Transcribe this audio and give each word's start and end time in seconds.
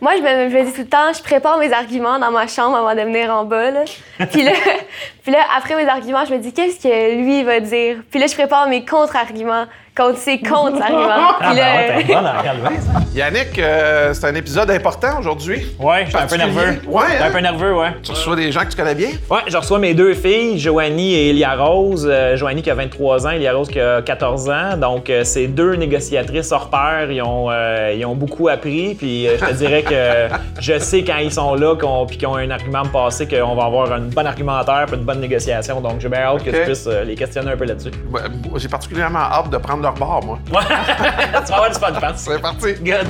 Moi, 0.00 0.16
je 0.16 0.22
me, 0.22 0.64
dis 0.64 0.72
tout 0.72 0.82
le 0.82 0.86
temps, 0.86 1.12
je 1.12 1.22
prépare 1.22 1.58
mes 1.58 1.72
arguments 1.72 2.18
dans 2.18 2.30
ma 2.30 2.46
chambre 2.46 2.76
avant 2.76 2.94
de 2.94 3.00
venir 3.00 3.34
en 3.34 3.44
bas. 3.44 3.70
Là. 3.70 3.84
Puis, 4.30 4.42
là, 4.42 4.52
puis 5.22 5.32
là, 5.32 5.38
après 5.56 5.74
mes 5.74 5.88
arguments, 5.88 6.24
je 6.24 6.34
me 6.34 6.38
dis, 6.38 6.52
qu'est-ce 6.52 6.82
que 6.82 7.16
lui 7.16 7.42
va 7.42 7.60
dire? 7.60 7.98
Puis 8.10 8.20
là, 8.20 8.26
je 8.26 8.34
prépare 8.34 8.68
mes 8.68 8.84
contre-arguments 8.84 9.66
contre 9.96 10.18
ses 10.18 10.38
contre-arguments. 10.38 11.08
Ah, 11.10 11.36
Puis 11.40 11.48
ben 11.48 11.56
là, 11.56 11.76
ouais, 11.76 12.04
t'es 12.04 12.14
bonne 12.14 12.26
en 12.26 12.42
calvin, 12.42 12.80
ça. 12.80 13.00
Yannick, 13.14 13.58
euh, 13.58 14.12
c'est 14.12 14.26
un 14.26 14.34
épisode 14.34 14.70
important 14.70 15.18
aujourd'hui. 15.18 15.66
Ouais, 15.78 16.04
je 16.04 16.10
suis 16.10 16.18
un 16.18 16.26
peu 16.26 16.36
nerveux. 16.36 16.80
Ouais, 16.86 17.04
hein? 17.18 17.24
un 17.24 17.30
peu 17.30 17.38
nerveux, 17.38 17.74
ouais. 17.74 17.88
Tu 18.02 18.10
reçois 18.10 18.36
des 18.36 18.52
gens 18.52 18.60
que 18.60 18.68
tu 18.70 18.76
connais 18.76 18.94
bien? 18.94 19.08
Ouais, 19.30 19.40
je 19.46 19.56
reçois 19.56 19.78
mes 19.78 19.94
deux 19.94 20.12
filles, 20.12 20.58
Joanie 20.58 21.14
et 21.14 21.30
Elia 21.30 21.54
Rose. 21.54 22.06
Euh, 22.10 22.36
Joanie 22.36 22.60
qui 22.62 22.70
a 22.70 22.74
23 22.74 23.26
ans, 23.26 23.30
Elia 23.30 23.54
Rose 23.54 23.68
qui 23.68 23.80
a 23.80 24.02
14 24.02 24.50
ans. 24.50 24.76
Donc, 24.76 25.08
euh, 25.08 25.24
c'est 25.24 25.46
deux 25.46 25.76
négociatrices 25.76 26.52
hors 26.52 26.68
pair. 26.68 27.10
Ils 27.10 27.22
ont, 27.22 27.48
euh, 27.50 27.94
ils 27.96 28.04
ont 28.04 28.14
beaucoup 28.14 28.48
appris. 28.48 28.94
Puis, 28.94 29.26
euh, 29.26 29.36
je 29.40 29.44
te 29.46 29.52
dirais 29.54 29.82
que 29.82 30.34
je 30.60 30.78
sais 30.78 31.02
quand 31.04 31.16
ils 31.18 31.32
sont 31.32 31.54
là 31.54 31.74
qu'on, 31.74 32.04
puis 32.06 32.18
qu'ils 32.18 32.28
ont 32.28 32.36
un 32.36 32.50
argument 32.50 32.80
à 32.80 32.84
me 32.84 32.90
passer 32.90 33.26
qu'on 33.26 33.54
va 33.54 33.64
avoir 33.64 33.92
un 33.92 34.00
bon 34.00 34.26
argumentaire 34.26 34.84
puis 34.86 34.96
une 34.96 35.04
bonne 35.04 35.20
négociation. 35.20 35.80
Donc, 35.80 36.00
j'ai 36.00 36.08
bien 36.08 36.20
hâte 36.20 36.44
que 36.44 36.50
tu 36.50 36.60
puisses 36.64 36.86
euh, 36.86 37.04
les 37.04 37.14
questionner 37.14 37.52
un 37.52 37.56
peu 37.56 37.64
là-dessus. 37.64 37.90
Ouais, 38.12 38.20
J'ai 38.56 38.68
particulièrement 38.68 39.20
hâte 39.20 39.48
de 39.50 39.56
prendre 39.56 39.85
leur 39.86 39.94
bord, 39.94 40.24
moi. 40.24 40.38
tu 40.46 40.52
vas 40.52 41.54
avoir 41.54 41.70
du 41.70 41.78
fun, 41.78 41.92
je 41.94 42.00
pense. 42.00 42.16
C'est 42.18 42.40
parti. 42.42 42.74
Good. 42.74 43.06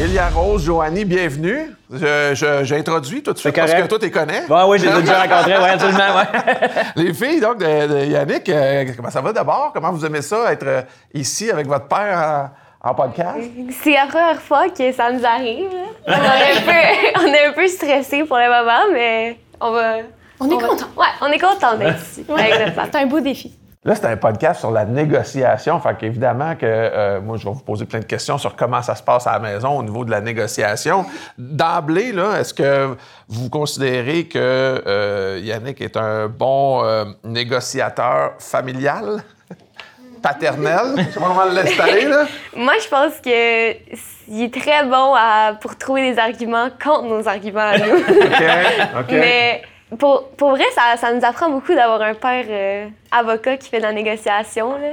Elia 0.00 0.28
Rose, 0.30 0.64
Joanie, 0.64 1.04
bienvenue. 1.04 1.70
Je- 1.92 2.32
je- 2.34 2.64
J'ai 2.64 2.76
introduit 2.76 3.22
tout 3.22 3.32
de 3.32 3.38
suite 3.38 3.54
parce 3.54 3.72
que 3.72 3.86
toi, 3.86 3.98
tu 3.98 4.06
les 4.06 4.10
connais. 4.10 4.44
Ouais, 4.48 4.62
oui, 4.66 4.78
je 4.78 4.86
les 4.86 4.98
ai 4.98 5.00
déjà 5.00 5.22
rencontrés, 5.22 5.56
ouais, 5.58 5.70
absolument, 5.70 5.98
ouais. 6.16 6.40
Les 6.96 7.14
filles, 7.14 7.40
donc, 7.40 7.58
de, 7.58 7.86
de 7.86 8.04
Yannick, 8.06 8.48
euh, 8.48 8.84
comment 8.96 9.10
ça 9.10 9.20
va 9.20 9.32
d'abord? 9.32 9.70
Comment 9.72 9.92
vous 9.92 10.04
aimez 10.04 10.22
ça, 10.22 10.50
être 10.52 10.66
euh, 10.66 10.82
ici 11.14 11.50
avec 11.50 11.68
votre 11.68 11.86
père 11.86 12.50
en, 12.82 12.94
podcast? 12.94 13.38
c'est 13.82 13.92
la 13.92 14.06
première 14.06 14.42
fois 14.42 14.68
que 14.68 14.92
ça 14.92 15.10
nous 15.12 15.24
arrive. 15.24 15.70
On, 16.06 16.10
est 16.10 16.14
un 16.14 16.62
peu, 16.64 17.20
on 17.24 17.26
est 17.32 17.46
un 17.46 17.52
peu 17.52 17.68
stressés 17.68 18.24
pour 18.24 18.36
le 18.38 18.48
moment, 18.48 18.92
mais 18.92 19.38
on 19.60 19.70
va. 19.72 19.96
On 20.40 20.50
est 20.50 20.60
va- 20.60 20.68
content. 20.68 20.86
Ouais, 20.96 21.06
on 21.20 21.26
est 21.26 21.38
content 21.38 21.76
d'être 21.76 22.02
ici. 22.02 22.24
papa. 22.24 22.88
C'est 22.92 22.98
un 22.98 23.06
beau 23.06 23.20
défi. 23.20 23.56
Là, 23.84 23.96
c'est 23.96 24.06
un 24.06 24.16
podcast 24.16 24.60
sur 24.60 24.70
la 24.70 24.84
négociation. 24.84 25.80
Fait 25.80 25.96
qu'évidemment 25.96 26.54
que 26.54 26.64
euh, 26.66 27.20
moi, 27.20 27.36
je 27.36 27.44
vais 27.44 27.52
vous 27.52 27.62
poser 27.64 27.84
plein 27.84 27.98
de 27.98 28.04
questions 28.04 28.38
sur 28.38 28.54
comment 28.54 28.80
ça 28.80 28.94
se 28.94 29.02
passe 29.02 29.26
à 29.26 29.32
la 29.32 29.38
maison 29.40 29.76
au 29.76 29.82
niveau 29.82 30.04
de 30.04 30.10
la 30.12 30.20
négociation. 30.20 31.04
D'emblée, 31.36 32.12
là, 32.12 32.38
est-ce 32.38 32.54
que 32.54 32.96
vous 33.26 33.50
considérez 33.50 34.28
que 34.28 34.38
euh, 34.38 35.40
Yannick 35.42 35.80
est 35.80 35.96
un 35.96 36.28
bon 36.28 36.84
euh, 36.84 37.06
négociateur 37.24 38.34
familial? 38.38 39.24
Paternel? 40.22 40.94
Je 40.96 41.02
sais 41.14 41.20
pas 41.20 41.26
comment 41.26 41.44
l'installer, 41.44 42.04
là. 42.04 42.24
Moi, 42.56 42.74
je 42.82 42.88
pense 42.88 43.14
que 43.24 43.72
il 44.28 44.44
est 44.44 44.54
très 44.54 44.84
bon 44.84 45.14
à- 45.14 45.54
pour 45.60 45.76
trouver 45.76 46.12
des 46.12 46.18
arguments 46.18 46.68
contre 46.82 47.04
nos 47.04 47.26
arguments 47.28 47.60
à 47.60 47.78
nous. 47.78 47.96
OK, 47.98 48.44
OK. 49.00 49.10
Mais 49.10 49.62
pour, 49.98 50.28
pour 50.30 50.50
vrai, 50.50 50.64
ça, 50.74 50.96
ça 50.96 51.12
nous 51.12 51.24
apprend 51.24 51.50
beaucoup 51.50 51.74
d'avoir 51.74 52.00
un 52.02 52.14
père 52.14 52.44
euh, 52.48 52.86
avocat 53.10 53.56
qui 53.56 53.68
fait 53.68 53.78
de 53.78 53.82
la 53.82 53.92
négociation. 53.92 54.72
Là. 54.78 54.92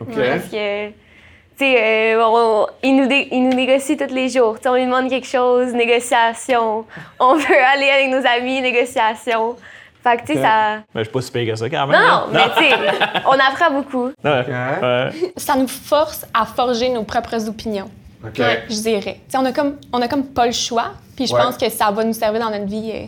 OK. 0.00 0.08
Parce 0.14 0.50
que, 0.50 0.88
tu 0.88 0.94
sais, 1.58 2.14
euh, 2.14 2.64
il, 2.82 2.96
nous 2.96 3.06
dé- 3.06 3.28
il 3.30 3.44
nous 3.48 3.54
négocie 3.56 3.96
tous 3.96 4.12
les 4.12 4.28
jours. 4.28 4.56
Tu 4.56 4.64
sais, 4.64 4.68
on 4.68 4.74
lui 4.74 4.84
demande 4.84 5.08
quelque 5.08 5.26
chose, 5.28 5.72
négociation. 5.72 6.84
On 7.20 7.34
veut 7.36 7.64
aller 7.72 7.88
avec 7.90 8.08
nos 8.10 8.26
amis, 8.26 8.60
négociation. 8.60 9.56
Fait 10.04 10.16
que, 10.18 10.26
tu 10.26 10.34
sais, 10.34 10.42
ça. 10.42 10.76
Mais 10.94 11.00
je 11.00 11.04
suis 11.04 11.12
pas 11.12 11.20
si 11.22 11.30
pire 11.32 11.46
que 11.52 11.56
ça, 11.58 11.68
quand 11.70 11.86
même. 11.86 11.98
Non, 12.00 12.06
hein? 12.06 12.24
non, 12.26 12.32
mais 12.32 12.50
tu 12.56 12.62
sais, 12.70 12.74
on 13.26 13.32
apprend 13.32 13.70
beaucoup. 13.72 14.06
Ouais. 14.22 14.44
Ouais. 14.46 15.32
Ça 15.36 15.56
nous 15.56 15.66
force 15.66 16.24
à 16.32 16.44
forger 16.44 16.90
nos 16.90 17.02
propres 17.04 17.48
opinions, 17.48 17.90
OK. 18.24 18.40
je 18.68 18.74
dirais. 18.82 19.20
Tu 19.26 19.32
sais, 19.32 19.38
on 19.38 19.44
a 19.46 19.52
comme 19.52 19.76
on 19.92 20.00
a 20.02 20.06
comme 20.08 20.26
pas 20.26 20.46
le 20.46 20.52
choix, 20.52 20.92
puis 21.16 21.26
je 21.26 21.32
Ouais. 21.34 21.40
pense 21.42 21.56
que 21.56 21.68
ça 21.70 21.90
va 21.90 22.04
nous 22.04 22.12
servir 22.12 22.40
dans 22.40 22.50
notre 22.50 22.66
vie 22.66 22.92
euh, 22.94 23.06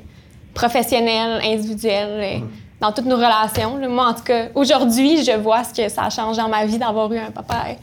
professionnelle, 0.54 1.40
individuelle, 1.44 2.08
euh, 2.08 2.38
Mm. 2.38 2.48
dans 2.80 2.92
toutes 2.92 3.04
nos 3.06 3.16
relations. 3.16 3.76
là. 3.76 3.88
Moi, 3.88 4.06
en 4.06 4.14
tout 4.14 4.22
cas, 4.24 4.46
aujourd'hui, 4.54 5.22
je 5.22 5.32
vois 5.36 5.64
ce 5.64 5.74
que 5.74 5.88
ça 5.90 6.04
a 6.04 6.10
changé 6.10 6.40
dans 6.40 6.48
ma 6.48 6.64
vie 6.64 6.78
d'avoir 6.78 7.12
eu 7.12 7.18
un 7.18 7.30
papa 7.30 7.56
euh, 7.68 7.74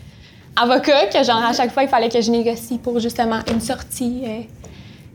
avocat, 0.62 1.06
que 1.08 1.24
genre 1.24 1.44
à 1.44 1.54
chaque 1.54 1.72
fois, 1.72 1.84
il 1.84 1.90
fallait 1.90 2.10
que 2.10 2.20
je 2.22 2.32
négocie 2.32 2.80
pour 2.80 3.00
justement 3.00 3.40
une 3.52 3.62
sortie, 3.62 4.24
euh, 4.26 4.42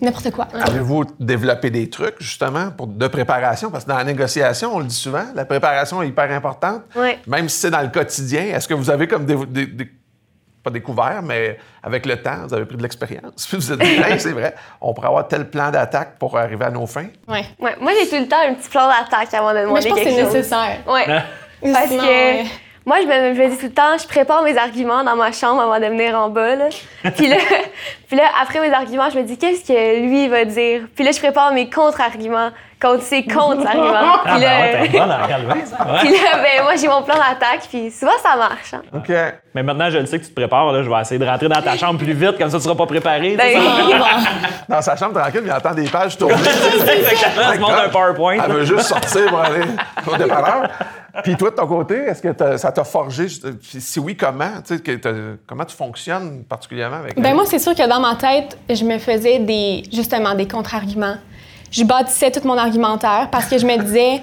n'importe 0.01 0.31
quoi. 0.31 0.47
Avez-vous 0.55 1.05
développé 1.21 1.71
des 1.71 1.89
trucs, 1.91 2.17
justement, 2.21 2.71
pour, 2.71 2.87
de 2.87 3.07
préparation? 3.09 3.71
Parce 3.71 3.85
que 3.85 3.91
dans 3.91 3.97
la 3.99 4.05
négociation, 4.05 4.75
on 4.75 4.79
le 4.81 4.87
dit 4.87 4.95
souvent, 4.95 5.25
la 5.35 5.45
préparation 5.45 6.03
est 6.03 6.09
hyper 6.09 6.31
importante. 6.31 6.83
Ouais. 6.97 7.19
Même 7.27 7.49
si 7.49 7.59
c'est 7.61 7.71
dans 7.71 7.83
le 7.83 7.89
quotidien, 7.89 8.43
est-ce 8.43 8.67
que 8.69 8.75
vous 8.75 8.91
avez 8.91 9.07
comme 9.09 9.25
des, 9.27 9.37
des- 9.47 9.67
des- 9.67 9.91
pas 10.63 10.71
découvert, 10.71 11.23
mais 11.23 11.57
avec 11.83 12.05
le 12.05 12.21
temps, 12.21 12.47
vous 12.47 12.55
avez 12.55 12.65
pris 12.65 12.77
de 12.77 12.83
l'expérience. 12.83 13.47
Puis 13.49 13.57
vous 13.59 13.73
êtes 13.73 13.79
dit, 13.79 13.87
Hey, 14.03 14.19
c'est 14.21 14.33
vrai, 14.33 14.55
on 14.81 14.93
pourrait 14.93 15.09
avoir 15.09 15.29
tel 15.29 15.49
plan 15.49 15.71
d'attaque 15.71 16.19
pour 16.19 16.37
arriver 16.37 16.65
à 16.65 16.71
nos 16.71 16.87
fins. 16.87 17.07
Ouais. 17.29 17.45
Ouais, 17.61 17.77
moi, 17.81 17.93
j'ai 18.01 18.09
tout 18.09 18.17
le 18.23 18.29
temps 18.29 18.41
un 18.47 18.55
petit 18.55 18.69
plan 18.69 18.89
d'attaque 18.89 19.33
avant 19.35 19.51
de 19.51 19.55
Mais 19.59 19.63
demander 19.63 19.83
je 19.83 19.89
pense 19.89 19.99
que 19.99 20.05
c'est 20.05 20.23
nécessaire. 20.25 20.79
Ouais. 20.87 21.07
Parce 21.73 21.89
Sinon, 21.89 22.03
que 22.03 22.09
ouais. 22.09 22.45
Moi, 22.89 22.97
je 23.03 23.07
me, 23.07 23.35
je 23.35 23.43
me 23.43 23.49
dis 23.51 23.59
tout 23.59 23.67
le 23.67 23.73
temps, 23.73 23.99
je 24.01 24.07
prépare 24.09 24.43
mes 24.43 24.57
arguments 24.57 25.05
dans 25.05 25.15
ma 25.15 25.31
chambre 25.31 25.61
avant 25.61 25.79
de 25.79 25.85
venir 25.87 26.19
en 26.19 26.31
bas. 26.31 26.57
Là. 26.57 26.69
Puis, 27.17 27.29
là, 27.29 27.37
puis 28.09 28.17
là, 28.17 28.25
après 28.43 28.61
mes 28.61 28.73
arguments, 28.73 29.11
je 29.11 29.19
me 29.19 29.23
dis, 29.25 29.37
qu'est-ce 29.37 29.63
que 29.69 30.01
lui 30.01 30.27
va 30.29 30.47
dire? 30.47 30.83
Puis 30.95 31.05
là, 31.05 31.11
je 31.13 31.19
prépare 31.19 31.53
mes 31.53 31.69
contre-arguments 31.69 32.49
contre 32.81 33.03
ses 33.03 33.25
contre-arguments. 33.25 33.93
Ah, 34.01 34.21
Puis 34.25 34.33
ben 34.35 34.41
là, 34.41 34.61
ouais, 34.81 34.89
t'es 34.89 34.99
bonne 34.99 35.13
en 35.13 35.27
calvin, 35.29 35.55
ça. 35.67 35.77
Ouais. 35.85 35.99
puis 36.01 36.11
là, 36.13 36.39
ben, 36.43 36.63
moi, 36.63 36.77
j'ai 36.77 36.89
mon 36.89 37.03
plan 37.03 37.17
d'attaque, 37.17 37.63
puis 37.69 37.91
souvent, 37.91 38.13
ça 38.23 38.37
marche. 38.37 38.73
hein. 38.73 38.81
OK. 38.95 39.13
Mais 39.55 39.63
maintenant, 39.63 39.91
je 39.91 39.99
le 39.99 40.07
sais 40.07 40.19
que 40.19 40.25
tu 40.25 40.31
te 40.31 40.35
prépares. 40.35 40.73
Là, 40.73 40.83
je 40.83 40.89
vais 40.89 41.01
essayer 41.01 41.19
de 41.19 41.27
rentrer 41.27 41.49
dans 41.49 41.61
ta 41.61 41.77
chambre 41.77 41.99
plus 41.99 42.13
vite, 42.15 42.39
comme 42.39 42.49
ça, 42.51 42.57
tu 42.57 42.65
seras 42.65 42.75
pas 42.75 42.87
préparé. 42.87 43.37
Ben. 43.37 43.59
Dans 44.69 44.81
sa 44.81 44.97
chambre 44.97 45.21
tranquille, 45.21 45.43
il 45.45 45.53
entend 45.53 45.75
des 45.75 45.89
pages 45.89 46.17
tourner. 46.17 46.35
Exactement, 46.35 47.53
tu 47.53 47.59
montes 47.59 47.73
un 47.85 47.89
PowerPoint. 47.91 48.39
Elle 48.45 48.53
veut 48.53 48.65
juste 48.65 48.83
sortir 48.83 49.27
pour 49.29 49.41
aller 49.41 49.65
au 50.07 50.17
dépanneur. 50.17 50.69
Puis 51.23 51.37
toi, 51.37 51.51
de 51.51 51.57
ton 51.57 51.67
côté, 51.67 51.95
est-ce 51.97 52.23
que 52.23 52.59
ça 52.59 52.73
t'a 52.73 52.85
forgé? 52.85 53.27
Si 53.63 54.01
oui, 54.01 54.17
comment? 54.17 54.63
Que 54.85 55.39
comment 55.47 55.65
tu 55.65 55.77
fonctionnes 55.77 56.45
particulièrement 56.45 56.99
avec 56.99 57.21
Ben 57.21 57.35
moi, 57.35 57.45
c'est 57.47 57.59
sûr 57.59 57.75
que 57.75 57.89
dans 57.89 58.01
ma 58.01 58.17
tête, 58.17 58.59
je 58.69 58.85
me 58.85 58.99
faisais 58.99 59.39
des 59.39 59.83
justement 59.93 60.35
des 60.35 60.47
contre-arguments. 60.47 61.17
Je 61.71 61.85
bâtissais 61.85 62.31
tout 62.31 62.47
mon 62.47 62.57
argumentaire 62.57 63.29
parce 63.31 63.47
que 63.47 63.59
je 63.59 63.67
me 63.67 63.77
disais, 63.79 64.23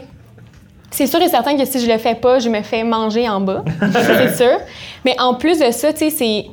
c'est 0.89 1.07
sûr 1.07 1.21
et 1.21 1.27
certain 1.29 1.57
que 1.57 1.65
si 1.65 1.79
je 1.79 1.91
le 1.91 1.97
fais 1.97 2.15
pas, 2.15 2.39
je 2.39 2.49
me 2.49 2.61
fais 2.61 2.83
manger 2.83 3.29
en 3.29 3.39
bas, 3.41 3.63
c'est 3.91 4.35
sûr. 4.43 4.57
Mais 5.03 5.15
en 5.19 5.35
plus 5.35 5.59
de 5.59 5.71
ça, 5.71 5.93
tu 5.93 5.99
sais, 5.99 6.09
c'est 6.09 6.45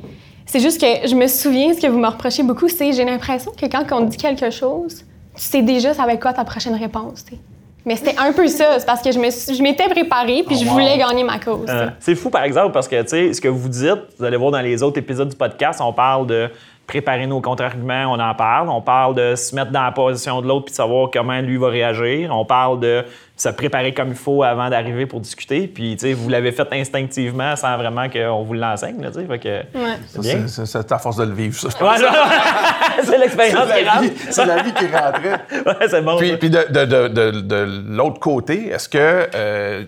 c'est 0.45 0.59
juste 0.59 0.79
que 0.79 1.07
je 1.07 1.15
me 1.15 1.25
souviens 1.27 1.73
ce 1.73 1.79
que 1.79 1.87
vous 1.87 1.97
me 1.97 2.07
reprochez 2.07 2.43
beaucoup, 2.43 2.67
c'est 2.67 2.91
j'ai 2.91 3.05
l'impression 3.05 3.51
que 3.51 3.65
quand 3.65 3.85
on 3.91 4.01
dit 4.01 4.17
quelque 4.17 4.51
chose, 4.51 5.03
tu 5.35 5.41
sais 5.41 5.61
déjà 5.61 5.93
ça 5.93 6.05
va 6.05 6.13
être 6.13 6.21
quoi 6.21 6.33
ta 6.33 6.43
prochaine 6.43 6.75
réponse. 6.75 7.23
tu 7.25 7.35
sais? 7.35 7.41
Mais 7.85 7.95
c'était 7.97 8.15
un 8.17 8.31
peu 8.31 8.47
ça, 8.47 8.79
c'est 8.79 8.85
parce 8.85 9.01
que 9.01 9.11
je 9.11 9.19
me 9.19 9.29
suis- 9.29 9.55
je 9.55 9.61
m'étais 9.61 9.87
préparée 9.89 10.43
puis 10.47 10.55
je 10.57 10.65
voulais 10.65 10.97
gagner 10.97 11.23
ma 11.23 11.37
cause. 11.39 11.67
Euh, 11.69 11.87
c'est 11.99 12.15
fou, 12.15 12.29
par 12.29 12.43
exemple, 12.43 12.71
parce 12.71 12.87
que, 12.87 13.01
tu 13.01 13.07
sais, 13.09 13.33
ce 13.33 13.41
que 13.41 13.49
vous 13.49 13.67
dites, 13.67 13.99
vous 14.17 14.23
allez 14.25 14.37
voir 14.37 14.51
dans 14.51 14.61
les 14.61 14.81
autres 14.83 14.97
épisodes 14.99 15.27
du 15.29 15.35
podcast, 15.35 15.81
on 15.83 15.91
parle 15.93 16.27
de 16.27 16.49
préparer 16.87 17.25
nos 17.27 17.39
contre-arguments, 17.41 18.05
on 18.11 18.19
en 18.19 18.35
parle. 18.35 18.69
On 18.69 18.81
parle 18.81 19.15
de 19.15 19.35
se 19.35 19.55
mettre 19.55 19.71
dans 19.71 19.83
la 19.83 19.91
position 19.91 20.41
de 20.41 20.47
l'autre 20.47 20.65
puis 20.65 20.71
de 20.73 20.75
savoir 20.75 21.09
comment 21.11 21.39
lui 21.39 21.57
va 21.57 21.69
réagir. 21.69 22.35
On 22.35 22.43
parle 22.45 22.79
de 22.81 23.03
se 23.37 23.49
préparer 23.49 23.93
comme 23.93 24.09
il 24.09 24.15
faut 24.15 24.43
avant 24.43 24.69
d'arriver 24.69 25.05
pour 25.05 25.19
discuter. 25.19 25.67
Puis, 25.67 25.93
tu 25.95 26.07
sais, 26.07 26.13
vous 26.13 26.29
l'avez 26.29 26.51
fait 26.51 26.67
instinctivement 26.71 27.55
sans 27.55 27.77
vraiment 27.77 28.09
qu'on 28.09 28.43
vous 28.43 28.53
l'enseigne, 28.53 29.01
là, 29.01 29.09
tu 29.11 29.21
sais. 29.21 29.25
Fait 29.25 29.39
que 29.39 29.77
Ouais. 29.77 29.97
c'est 30.07 30.21
bien. 30.21 30.45
À 30.91 30.99
force 30.99 31.17
de 31.17 31.23
le 31.23 31.33
vivre, 31.33 31.55
ça. 31.57 31.67
Ouais, 31.83 31.97
c'est 33.03 33.17
l'expérience 33.17 33.71
qui 33.71 33.83
la 33.83 33.91
rentre. 33.91 34.03
vie, 34.03 34.11
c'est 34.29 34.45
la 34.45 34.61
vie 34.61 34.73
qui 34.73 34.85
rentrait. 34.85 35.39
Ouais, 35.65 35.87
c'est 35.89 36.01
bon. 36.01 36.17
Puis, 36.17 36.31
ça. 36.31 36.37
puis 36.37 36.49
de, 36.49 36.65
de- 36.69 36.85
de- 36.85 37.07
de- 37.07 37.41
de 37.41 37.83
l'autre 37.89 38.19
côté, 38.19 38.67
est-ce 38.69 38.89
que 38.89 39.27
euh, 39.33 39.83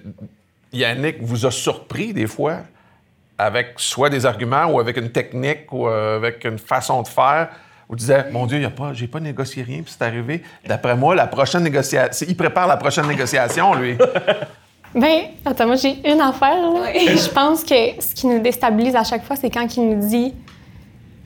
Yannick 0.74 1.18
vous 1.22 1.46
a 1.46 1.52
surpris 1.52 2.14
des 2.14 2.28
fois 2.28 2.58
avec 3.38 3.74
soit 3.78 4.10
des 4.10 4.26
arguments 4.26 4.66
ou 4.66 4.80
avec 4.80 4.98
une 4.98 5.10
technique 5.10 5.72
ou 5.72 5.88
euh, 5.88 6.18
avec 6.18 6.46
une 6.46 6.60
façon 6.60 7.02
de 7.02 7.08
faire 7.08 7.50
où 7.88 7.96
disait 7.96 8.26
Mon 8.32 8.46
Dieu, 8.46 8.60
y 8.60 8.66
a 8.66 8.70
pas, 8.70 8.94
j'ai 8.94 9.08
pas 9.08 9.20
négocié 9.20 9.64
rien, 9.64 9.82
puis 9.82 9.94
c'est 9.98 10.04
arrivé. 10.04 10.42
D'après 10.66 10.96
moi, 10.96 11.16
la 11.16 11.28
prochaine 11.28 11.64
négociation. 11.64 12.26
Il 12.28 12.36
prépare 12.36 12.68
la 12.68 12.78
prochaine 12.78 13.08
négociation, 13.08 13.74
lui. 13.74 13.98
Ben, 14.96 15.24
attends, 15.44 15.68
moi 15.68 15.76
j'ai 15.76 15.98
une 16.10 16.22
affaire. 16.22 16.56
Là. 16.56 16.94
Je 16.94 17.30
pense 17.30 17.66
que 17.66 18.02
ce 18.02 18.16
qui 18.16 18.28
nous 18.28 18.40
déstabilise 18.40 18.96
à 18.96 19.04
chaque 19.04 19.26
fois, 19.26 19.36
c'est 19.36 19.50
quand 19.50 19.76
il 19.76 19.90
nous 19.90 20.08
dit 20.08 20.34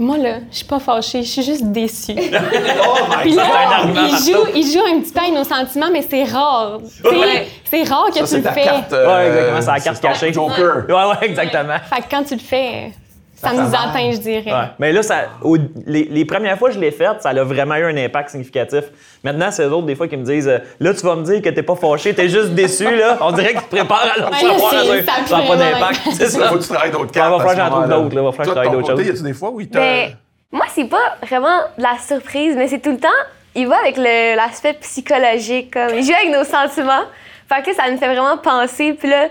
Moi, 0.02 0.18
là, 0.18 0.36
je 0.50 0.56
suis 0.56 0.66
pas 0.66 0.80
fâchée, 0.80 1.24
je 1.24 1.28
suis 1.30 1.44
juste 1.44 1.66
déçue. 1.66 2.14
Puis 3.22 3.32
là, 3.36 3.82
il 3.86 4.18
joue, 4.34 4.46
il 4.56 4.64
joue 4.72 4.80
un 4.80 5.02
petit 5.02 5.12
peu 5.12 5.20
avec 5.20 5.34
nos 5.34 5.44
sentiments, 5.44 5.90
mais 5.92 6.02
c'est 6.10 6.24
rare. 6.24 6.80
Ouais. 7.04 7.48
C'est 7.70 7.84
rare 7.84 8.08
que 8.08 8.14
Ça, 8.16 8.22
tu 8.22 8.28
c'est 8.28 8.38
le 8.38 8.44
ta 8.44 8.54
fais. 8.54 8.64
carte. 8.64 8.94
euh, 8.94 9.06
Ouais, 9.08 9.28
exactement, 9.28 9.62
c'est 9.62 9.68
la 9.72 9.80
carte 9.82 10.02
ton 10.02 10.08
cachée. 10.08 10.32
Joker. 10.34 10.86
Ouais, 10.88 10.94
ouais, 10.94 11.18
exactement. 11.28 11.76
Fait 11.94 12.02
que 12.02 12.06
quand 12.10 12.24
tu 12.24 12.34
le 12.36 12.40
fais, 12.40 12.92
Ça 13.42 13.54
nous 13.54 13.70
atteint, 13.70 14.12
je 14.12 14.18
dirais. 14.18 14.52
Ouais. 14.52 14.68
Mais 14.80 14.92
là, 14.92 15.02
ça, 15.04 15.16
au- 15.42 15.58
les, 15.86 16.04
les 16.06 16.26
premières 16.26 16.58
fois 16.58 16.70
que 16.70 16.76
je 16.76 16.80
l'ai 16.80 16.92
faite, 16.92 17.22
ça 17.22 17.30
a 17.30 17.44
vraiment 17.44 17.76
eu 17.76 17.86
un 17.86 17.98
impact 17.98 18.30
significatif. 18.32 18.84
Maintenant, 19.24 19.50
c'est 19.52 19.64
eux 19.64 19.72
autres, 19.72 19.86
des 19.88 19.96
fois, 19.96 20.08
qui 20.08 20.18
me 20.18 20.24
disent 20.24 20.48
euh, 20.48 20.60
Là, 20.80 20.94
tu 20.94 21.02
vas 21.06 21.16
me 21.16 21.24
dire 21.24 21.42
que 21.42 21.50
t'es 21.50 21.64
pas 21.64 21.76
fâché, 21.76 22.14
t'es 22.14 22.30
juste 22.30 22.50
déçu, 22.50 22.84
là. 22.96 23.18
On 23.22 23.32
dirait 23.32 23.52
qu'ils 23.54 23.62
te 23.64 23.76
préparent 23.76 24.08
à 24.16 24.20
leur 24.20 24.30
Ouais, 24.32 25.04
ça 25.04 25.12
ça 25.26 25.38
n'a 25.38 25.48
pas 25.48 25.56
d'impact. 25.56 26.00
C'est 26.14 26.28
ça. 26.28 26.48
Faut 26.50 26.56
que 26.58 26.62
tu 26.64 26.70
travailles 26.70 26.92
d'autres 26.92 27.12
cartes. 27.12 27.30
va 27.30 27.36
à 27.36 27.40
falloir 27.48 27.56
que 27.56 27.62
j'en 27.62 27.70
trouve 27.70 28.04
d'autres, 28.04 28.16
là. 28.16 28.22
Va 28.24 28.32
falloir 28.32 28.56
que 28.58 28.64
je 28.64 28.70
d'autres 28.76 28.88
choses. 28.96 29.06
Y 29.08 29.10
a-tu 29.10 29.24
des 29.24 29.34
fois 29.34 29.50
où 29.52 29.62
il 29.62 29.70
t'a. 29.70 29.80
Ben, 29.80 30.10
moi, 30.52 30.66
c'est 30.74 30.86
pas 30.90 31.16
vraiment 31.26 31.60
de 31.78 31.84
la 31.84 31.98
surprise, 32.06 32.56
mais 32.58 32.68
c'est 32.68 32.80
tout 32.80 32.92
le 32.92 32.98
temps. 33.00 33.08
Il 33.56 33.68
va 33.68 33.78
avec 33.78 33.98
l'aspect 33.98 34.74
psychologique. 34.82 35.72
Comme, 35.74 35.98
il 35.98 36.04
joue 36.04 36.14
avec 36.14 36.32
nos 36.38 36.44
sentiments. 36.44 37.04
Fait 37.48 37.64
que 37.64 37.74
ça 37.76 37.90
me 37.90 37.98
fait 37.98 38.08
vraiment 38.08 38.38
penser. 38.38 38.94
Puis 38.94 39.10
là, 39.10 39.28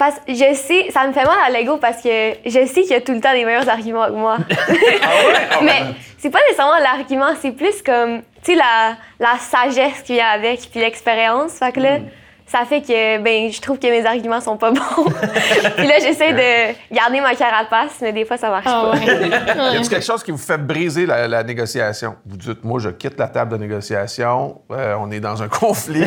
parce 0.00 0.14
que 0.16 0.32
je 0.32 0.54
sais, 0.54 0.86
ça 0.90 1.06
me 1.06 1.12
fait 1.12 1.26
mal 1.26 1.36
à 1.46 1.50
l'ego 1.50 1.76
parce 1.76 2.00
que 2.00 2.08
je 2.46 2.64
sais 2.66 2.80
qu'il 2.80 2.92
y 2.92 2.94
a 2.94 3.02
tout 3.02 3.12
le 3.12 3.20
temps 3.20 3.34
des 3.34 3.44
meilleurs 3.44 3.68
arguments 3.68 4.06
que 4.06 4.12
moi. 4.12 4.38
mais 5.62 5.82
c'est 6.16 6.30
pas 6.30 6.38
nécessairement 6.48 6.78
l'argument, 6.78 7.32
c'est 7.38 7.52
plus 7.52 7.82
comme, 7.82 8.22
tu 8.42 8.52
sais, 8.52 8.54
la, 8.54 8.94
la 9.18 9.36
sagesse 9.38 10.00
qui 10.02 10.14
vient 10.14 10.28
avec, 10.28 10.70
puis 10.70 10.80
l'expérience. 10.80 11.52
Fait 11.58 11.70
que 11.72 11.80
là, 11.80 11.98
ça 12.46 12.60
fait 12.64 12.80
que, 12.80 13.18
ben, 13.18 13.52
je 13.52 13.60
trouve 13.60 13.78
que 13.78 13.88
mes 13.88 14.06
arguments 14.06 14.40
sont 14.40 14.56
pas 14.56 14.70
bons. 14.70 14.80
puis 15.76 15.86
là, 15.86 15.98
j'essaie 16.00 16.32
de 16.32 16.94
garder 16.94 17.20
ma 17.20 17.34
carapace, 17.34 17.98
mais 18.00 18.14
des 18.14 18.24
fois, 18.24 18.38
ça 18.38 18.48
marche 18.48 18.64
Ah 18.66 18.90
pas. 18.92 18.98
ouais. 18.98 19.28
Y 19.74 19.76
a-t-il 19.76 19.88
quelque 19.90 20.06
chose 20.06 20.22
qui 20.24 20.30
vous 20.30 20.38
fait 20.38 20.56
briser 20.56 21.04
la, 21.04 21.28
la 21.28 21.42
négociation? 21.44 22.16
Vous 22.24 22.38
dites, 22.38 22.64
moi, 22.64 22.80
je 22.80 22.88
quitte 22.88 23.18
la 23.18 23.28
table 23.28 23.52
de 23.52 23.58
négociation, 23.58 24.62
euh, 24.72 24.94
on 24.98 25.10
est 25.10 25.20
dans 25.20 25.42
un 25.42 25.48
conflit 25.48 26.06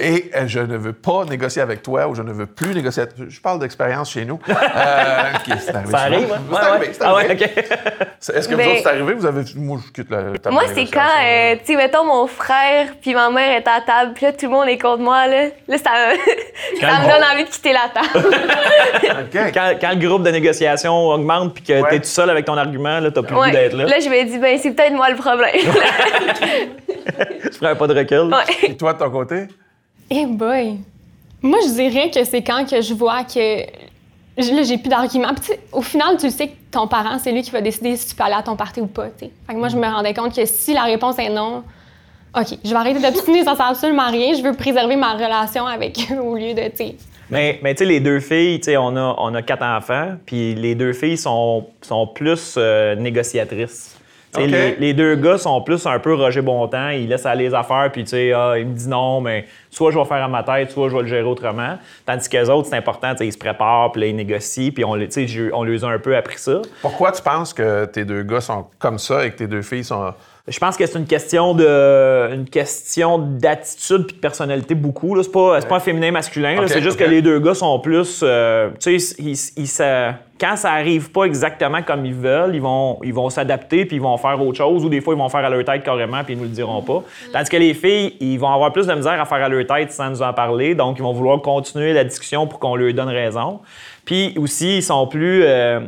et 0.00 0.30
euh, 0.36 0.44
je 0.46 0.60
ne 0.60 0.76
veux 0.76 0.92
pas 0.92 1.24
négocier 1.24 1.62
avec 1.62 1.82
toi 1.82 2.06
ou 2.08 2.14
je 2.14 2.22
ne 2.22 2.32
veux 2.32 2.46
plus 2.46 2.74
négocier. 2.74 3.02
avec- 3.02 3.14
Je 3.30 3.40
parle 3.40 3.58
d'expérience 3.58 4.10
chez 4.10 4.24
nous. 4.24 4.38
Euh, 4.48 4.52
c'est 5.58 5.74
arrivé 5.74 5.90
Ça 5.90 5.98
arrive, 5.98 6.32
hein? 6.32 6.40
C'est 6.50 6.56
arrivé, 6.56 6.86
ouais. 6.86 6.92
c'est 6.92 7.02
Ah 7.04 7.14
ouais, 7.14 7.24
arrivé. 7.24 7.44
OK. 7.44 7.50
Est-ce 8.34 8.48
que 8.48 8.54
vous 8.54 8.60
autres, 8.60 8.80
c'est 8.82 8.86
arrivé? 8.88 9.14
Vous 9.14 9.26
avez... 9.26 9.42
Moi, 9.56 9.78
je 9.86 9.92
quitte 9.92 10.10
la 10.10 10.38
table 10.38 10.54
Moi, 10.54 10.62
c'est 10.74 10.86
quand, 10.86 11.00
euh, 11.00 11.56
tu 11.56 11.64
sais, 11.72 11.76
mettons, 11.76 12.04
mon 12.04 12.26
frère 12.26 12.88
puis 13.00 13.14
ma 13.14 13.30
mère 13.30 13.56
est 13.58 13.68
à 13.68 13.80
table, 13.80 14.12
puis 14.14 14.26
là, 14.26 14.32
tout 14.32 14.46
le 14.46 14.52
monde 14.52 14.68
est 14.68 14.78
contre 14.78 15.02
moi, 15.02 15.26
là. 15.26 15.46
Là, 15.68 15.76
ça, 15.78 15.90
me- 15.90 16.16
ça 16.80 16.86
me 17.00 17.12
donne 17.12 17.24
envie 17.32 17.44
de 17.44 17.50
quitter 17.50 17.72
la 17.72 17.88
table. 17.92 18.34
Quand, 19.54 19.72
quand 19.80 19.90
le 19.90 19.96
groupe 20.08 20.22
de 20.22 20.30
négociation 20.30 20.94
augmente 21.08 21.54
puis 21.54 21.64
que 21.64 21.80
Ouais. 21.82 21.90
t'es 21.90 21.98
tout 22.00 22.06
seul 22.06 22.30
avec 22.30 22.44
ton 22.44 22.56
argument, 22.56 23.00
là, 23.00 23.10
t'as 23.10 23.22
plus 23.22 23.34
le 23.34 23.40
Ouais. 23.40 23.50
goût 23.50 23.56
d'être 23.56 23.74
là. 23.76 23.84
Là, 23.86 23.96
je 24.00 24.08
me 24.08 24.24
dis, 24.24 24.38
ben, 24.38 24.58
c'est 24.62 24.70
peut-être 24.72 24.92
moi 24.94 25.10
le 25.10 25.16
problème. 25.16 25.50
Tu 25.54 25.66
prends 27.58 27.68
un 27.68 27.74
pas 27.74 27.86
de 27.86 27.94
recul. 27.94 28.32
Ouais. 28.34 28.68
Et 28.70 28.76
toi, 28.76 28.92
de 28.94 28.98
ton 28.98 29.10
côté? 29.10 29.46
Eh 30.16 30.26
boy! 30.26 30.78
Moi, 31.42 31.58
je 31.66 31.74
dirais 31.74 32.08
que 32.08 32.22
c'est 32.22 32.42
quand 32.42 32.70
que 32.70 32.80
je 32.80 32.94
vois 32.94 33.24
que 33.24 33.62
là, 34.36 34.62
j'ai 34.62 34.78
plus 34.78 34.88
d'arguments. 34.88 35.34
Au 35.72 35.82
final, 35.82 36.16
tu 36.20 36.30
sais 36.30 36.46
que 36.48 36.52
ton 36.70 36.86
parent, 36.86 37.18
c'est 37.18 37.32
lui 37.32 37.42
qui 37.42 37.50
va 37.50 37.60
décider 37.60 37.96
si 37.96 38.10
tu 38.10 38.14
peux 38.14 38.22
aller 38.22 38.36
à 38.36 38.42
ton 38.42 38.54
party 38.54 38.80
ou 38.80 38.86
pas. 38.86 39.08
Fait 39.18 39.30
que 39.48 39.54
moi, 39.54 39.68
je 39.68 39.76
me 39.76 39.84
rendais 39.84 40.14
compte 40.14 40.32
que 40.32 40.44
si 40.44 40.72
la 40.72 40.84
réponse 40.84 41.18
est 41.18 41.30
non, 41.30 41.64
OK, 42.38 42.46
je 42.64 42.70
vais 42.70 42.76
arrêter 42.76 43.00
d'obstiner, 43.00 43.42
ça 43.42 43.56
sert 43.56 43.66
absolument 43.66 44.04
à 44.04 44.10
rien. 44.10 44.34
Je 44.34 44.42
veux 44.42 44.52
préserver 44.52 44.94
ma 44.94 45.14
relation 45.14 45.66
avec 45.66 46.08
eux 46.12 46.20
au 46.20 46.36
lieu 46.36 46.54
de. 46.54 46.62
Mais, 47.28 47.58
mais 47.64 47.74
tu 47.74 47.80
sais, 47.80 47.84
les 47.84 47.98
deux 47.98 48.20
filles, 48.20 48.60
tu 48.60 48.66
sais, 48.66 48.76
on 48.76 48.96
a, 48.96 49.16
on 49.18 49.34
a 49.34 49.42
quatre 49.42 49.64
enfants, 49.64 50.12
puis 50.24 50.54
les 50.54 50.76
deux 50.76 50.92
filles 50.92 51.18
sont, 51.18 51.66
sont 51.82 52.06
plus 52.06 52.54
euh, 52.56 52.94
négociatrices. 52.94 53.96
Les, 54.36 54.76
les 54.76 54.94
deux 54.94 55.14
gars 55.16 55.38
sont 55.38 55.60
plus 55.62 55.86
un 55.86 55.98
peu 55.98 56.14
Roger 56.14 56.40
Bontemps, 56.42 56.88
ils 56.88 57.08
laissent 57.08 57.26
aller 57.26 57.48
les 57.48 57.54
affaires, 57.54 57.90
puis 57.92 58.04
tu 58.04 58.10
sais, 58.10 58.32
ah, 58.32 58.54
il 58.58 58.66
me 58.66 58.74
dit 58.74 58.88
non, 58.88 59.20
mais 59.20 59.46
soit 59.70 59.90
je 59.90 59.98
vais 59.98 60.04
faire 60.04 60.22
à 60.22 60.28
ma 60.28 60.42
tête, 60.42 60.70
soit 60.70 60.88
je 60.88 60.94
vais 60.96 61.02
le 61.02 61.08
gérer 61.08 61.22
autrement. 61.22 61.78
Tandis 62.06 62.28
que 62.28 62.36
les 62.36 62.50
autres, 62.50 62.68
c'est 62.68 62.76
important, 62.76 63.14
ils 63.20 63.32
se 63.32 63.38
préparent, 63.38 63.92
puis 63.92 64.00
là, 64.00 64.06
ils 64.08 64.16
négocient, 64.16 64.70
puis 64.72 64.84
on, 64.84 64.92
on 65.52 65.62
les 65.64 65.84
a 65.84 65.88
un 65.88 65.98
peu 65.98 66.16
appris 66.16 66.38
ça. 66.38 66.60
Pourquoi 66.82 67.12
tu 67.12 67.22
penses 67.22 67.52
que 67.54 67.84
tes 67.86 68.04
deux 68.04 68.22
gars 68.22 68.40
sont 68.40 68.66
comme 68.78 68.98
ça 68.98 69.24
et 69.24 69.30
que 69.30 69.36
tes 69.36 69.46
deux 69.46 69.62
filles 69.62 69.84
sont... 69.84 70.12
Je 70.46 70.58
pense 70.58 70.76
que 70.76 70.84
c'est 70.84 70.98
une 70.98 71.06
question 71.06 71.54
de 71.54 72.34
une 72.34 72.44
question 72.44 73.16
d'attitude 73.18 74.06
puis 74.08 74.16
de 74.16 74.20
personnalité 74.20 74.74
beaucoup. 74.74 75.14
là. 75.14 75.22
C'est 75.22 75.32
pas 75.32 75.58
c'est 75.58 75.68
pas 75.68 75.80
féminin 75.80 76.10
masculin. 76.10 76.62
c'est 76.66 76.82
juste 76.82 76.98
que 76.98 77.04
les 77.04 77.22
deux 77.22 77.38
gars 77.40 77.54
sont 77.54 77.78
plus. 77.78 78.20
euh, 78.22 78.68
tu 78.78 79.00
sais, 79.00 79.14
ils, 79.18 79.38
ils 79.56 79.66
quand 80.44 80.56
ça 80.56 80.72
arrive 80.72 81.10
pas 81.10 81.24
exactement 81.24 81.82
comme 81.82 82.04
ils 82.04 82.12
veulent, 82.12 82.54
ils 82.54 82.60
vont 82.60 82.98
ils 83.02 83.14
vont 83.14 83.30
s'adapter 83.30 83.86
puis 83.86 83.96
ils 83.96 84.02
vont 84.02 84.18
faire 84.18 84.38
autre 84.42 84.58
chose 84.58 84.84
ou 84.84 84.90
des 84.90 85.00
fois 85.00 85.14
ils 85.14 85.18
vont 85.18 85.30
faire 85.30 85.44
à 85.44 85.48
leur 85.48 85.64
tête 85.64 85.82
carrément 85.82 86.22
puis 86.22 86.34
ils 86.34 86.36
nous 86.36 86.44
le 86.44 86.50
diront 86.50 86.82
pas. 86.82 87.02
Tandis 87.32 87.48
que 87.48 87.56
les 87.56 87.72
filles, 87.72 88.14
ils 88.20 88.36
vont 88.36 88.52
avoir 88.52 88.70
plus 88.70 88.86
de 88.86 88.92
misère 88.92 89.18
à 89.18 89.24
faire 89.24 89.42
à 89.42 89.48
leur 89.48 89.66
tête 89.66 89.90
sans 89.90 90.10
nous 90.10 90.20
en 90.20 90.34
parler. 90.34 90.74
Donc 90.74 90.98
ils 90.98 91.02
vont 91.02 91.14
vouloir 91.14 91.40
continuer 91.40 91.94
la 91.94 92.04
discussion 92.04 92.46
pour 92.46 92.58
qu'on 92.58 92.76
leur 92.76 92.92
donne 92.92 93.08
raison. 93.08 93.60
Puis 94.04 94.34
aussi, 94.38 94.76
ils 94.78 94.82
sont 94.82 95.06
plus. 95.06 95.42
euh, 95.44 95.80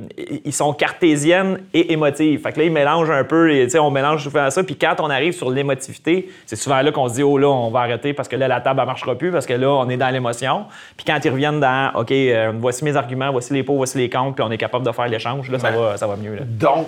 ils 0.44 0.52
sont 0.52 0.72
cartésiennes 0.72 1.60
et 1.74 1.92
émotives. 1.92 2.40
Fait 2.42 2.52
que 2.52 2.58
là, 2.60 2.64
ils 2.64 2.72
mélangent 2.72 3.10
un 3.10 3.24
peu. 3.24 3.52
et, 3.52 3.64
Tu 3.64 3.72
sais, 3.72 3.78
on 3.78 3.90
mélange 3.90 4.22
souvent 4.24 4.48
ça. 4.50 4.62
Puis 4.64 4.76
quand 4.76 4.96
on 5.00 5.10
arrive 5.10 5.32
sur 5.34 5.50
l'émotivité, 5.50 6.30
c'est 6.46 6.56
souvent 6.56 6.80
là 6.80 6.90
qu'on 6.92 7.08
se 7.08 7.14
dit, 7.14 7.22
oh 7.22 7.36
là, 7.36 7.48
on 7.48 7.70
va 7.70 7.80
arrêter 7.80 8.14
parce 8.14 8.28
que 8.28 8.36
là, 8.36 8.48
la 8.48 8.60
table, 8.62 8.80
elle 8.80 8.86
marchera 8.86 9.14
plus 9.16 9.30
parce 9.30 9.44
que 9.46 9.52
là, 9.52 9.68
on 9.68 9.88
est 9.90 9.96
dans 9.98 10.08
l'émotion. 10.10 10.64
Puis 10.96 11.04
quand 11.06 11.18
ils 11.24 11.30
reviennent 11.30 11.60
dans, 11.60 11.92
OK, 11.94 12.10
euh, 12.10 12.52
voici 12.58 12.84
mes 12.84 12.96
arguments, 12.96 13.30
voici 13.32 13.52
les 13.52 13.62
pots, 13.62 13.76
voici 13.76 13.98
les 13.98 14.08
comptes, 14.08 14.34
puis 14.36 14.44
on 14.46 14.50
est 14.50 14.58
capable 14.58 14.86
de 14.86 14.92
faire 14.92 15.08
l'échange, 15.08 15.50
là, 15.50 15.58
ça, 15.58 15.70
Ben, 15.70 15.78
va, 15.78 15.96
ça 15.98 16.06
va 16.06 16.16
mieux. 16.16 16.36
Là. 16.36 16.42
Donc, 16.46 16.86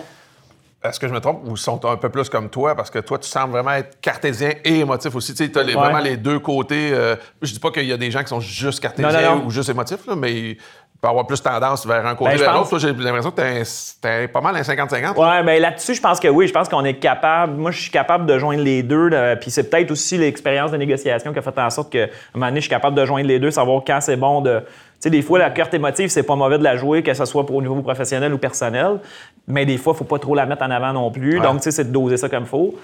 est-ce 0.83 1.01
que 1.01 1.09
je 1.09 1.13
me 1.13 1.19
trompe 1.21 1.41
ou 1.45 1.51
ils 1.51 1.59
sont 1.59 1.85
un 1.87 1.97
peu 1.97 2.09
plus 2.09 2.29
comme 2.29 2.49
toi? 2.49 2.75
Parce 2.77 2.89
que 2.89 3.01
toi, 3.01 3.19
tu 3.19 3.29
sembles 3.29 3.51
vraiment 3.51 3.73
être 3.73 4.01
cartésien 4.01 4.53
et 4.65 4.79
émotif 4.79 5.13
aussi. 5.17 5.35
Tu 5.35 5.45
sais, 5.45 5.59
as 5.59 5.63
les- 5.65 5.75
Ouais. 5.75 5.81
vraiment 5.81 5.99
les 5.99 6.17
deux 6.17 6.39
côtés. 6.39 6.91
euh, 6.93 7.17
je 7.43 7.53
dis 7.53 7.59
pas 7.59 7.71
qu'il 7.73 7.85
y 7.85 7.93
a 7.93 7.97
des 7.97 8.11
gens 8.13 8.21
qui 8.21 8.29
sont 8.29 8.39
juste 8.41 8.79
cartésiens 8.81 9.11
Non, 9.11 9.21
non, 9.21 9.37
non. 9.41 9.47
ou 9.47 9.51
juste 9.51 9.69
émotifs, 9.69 10.07
là, 10.07 10.15
mais 10.17 10.57
peut 11.01 11.09
avoir 11.09 11.27
plus 11.27 11.41
tendance 11.41 11.87
vers 11.87 12.05
un 12.07 12.15
côté 12.17 12.31
Ben, 12.33 12.37
vers 12.39 12.47
pense- 12.49 12.57
l'autre. 12.57 12.71
Toi, 12.71 12.79
j'ai 12.81 12.93
l'impression 12.93 13.31
que 13.31 14.01
t'es 14.01 14.29
pas 14.29 14.41
mal 14.41 14.57
un 14.57 14.63
50-50. 14.63 15.17
Ouais, 15.17 15.43
mais 15.45 15.61
là-dessus, 15.61 15.95
je 15.95 16.01
pense 16.01 16.19
que 16.19 16.27
oui. 16.29 16.49
Je 16.49 16.53
pense 16.53 16.69
qu'on 16.69 16.85
est 16.85 16.95
capable. 16.95 17.55
Moi, 17.55 17.71
je 17.71 17.81
suis 17.83 17.91
capable 17.91 18.27
de 18.27 18.37
joindre 18.39 18.63
les 18.63 18.83
deux. 18.83 19.09
là, 19.09 19.37
Puis 19.37 19.51
c'est 19.53 19.71
peut-être 19.71 19.91
aussi 19.93 20.19
l'expérience 20.19 20.73
de 20.73 20.77
négociation 20.77 21.33
qui 21.33 21.39
a 21.39 21.43
fait 21.43 21.59
en 21.59 21.71
sorte 21.71 21.93
que, 21.93 21.99
à 21.99 22.05
un 22.05 22.09
moment 22.35 22.47
donné, 22.47 22.57
je 22.61 22.63
suis 22.63 22.71
capable 22.71 22.97
de 22.97 23.05
joindre 23.05 23.29
les 23.29 23.39
deux, 23.39 23.51
savoir 23.53 23.83
quand 23.87 24.01
c'est 24.01 24.17
bon 24.17 24.41
de. 24.41 24.59
Tu 24.61 25.03
sais, 25.05 25.11
des 25.11 25.23
fois, 25.23 25.39
la 25.39 25.51
carte 25.51 25.73
émotive, 25.75 26.09
c'est 26.09 26.25
pas 26.25 26.35
mauvais 26.35 26.59
de 26.59 26.65
la 26.65 26.77
jouer, 26.77 27.05
que 27.05 27.15
ce 27.15 27.25
soit 27.25 27.47
pour 27.47 27.55
au 27.55 27.63
niveau 27.63 27.81
professionnel 27.83 28.35
ou 28.35 28.39
personnel. 28.39 28.99
Mais 29.47 29.65
des 29.65 29.79
fois, 29.79 29.93
il 29.95 29.99
faut 29.99 30.05
pas 30.05 30.19
trop 30.19 30.35
la 30.35 30.45
mettre 30.45 30.65
en 30.65 30.71
avant 30.73 30.93
non 30.93 31.13
plus. 31.13 31.39
Ouais. 31.39 31.47
Donc, 31.47 31.59
tu 31.59 31.63
sais, 31.65 31.71
c'est 31.71 31.85
de 31.85 31.93
doser 31.93 32.17
ça 32.17 32.29
comme 32.29 32.43
il 32.43 32.49
faut. 32.49 32.75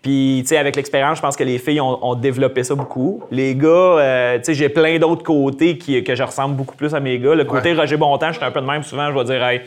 Puis, 0.00 0.38
tu 0.42 0.48
sais, 0.48 0.56
avec 0.56 0.76
l'expérience, 0.76 1.18
je 1.18 1.22
pense 1.22 1.36
que 1.36 1.44
les 1.44 1.58
filles 1.58 1.80
ont, 1.80 2.04
ont 2.04 2.14
développé 2.14 2.64
ça 2.64 2.74
beaucoup. 2.74 3.22
Les 3.30 3.54
gars, 3.54 3.68
euh, 3.68 4.38
tu 4.38 4.44
sais, 4.44 4.54
j'ai 4.54 4.68
plein 4.68 4.98
d'autres 4.98 5.22
côtés 5.22 5.76
qui, 5.78 6.02
que 6.02 6.14
je 6.14 6.22
ressemble 6.22 6.56
beaucoup 6.56 6.76
plus 6.76 6.94
à 6.94 7.00
mes 7.00 7.18
gars. 7.18 7.34
Le 7.34 7.44
côté 7.44 7.72
Ouais. 7.72 7.78
Roger 7.80 7.96
Bontemps, 7.96 8.32
je 8.32 8.36
suis 8.38 8.44
un 8.44 8.50
peu 8.50 8.60
de 8.60 8.66
même. 8.66 8.82
Souvent, 8.82 9.08
je 9.12 9.18
vais 9.18 9.24
dire, 9.24 9.44
hey, 9.44 9.60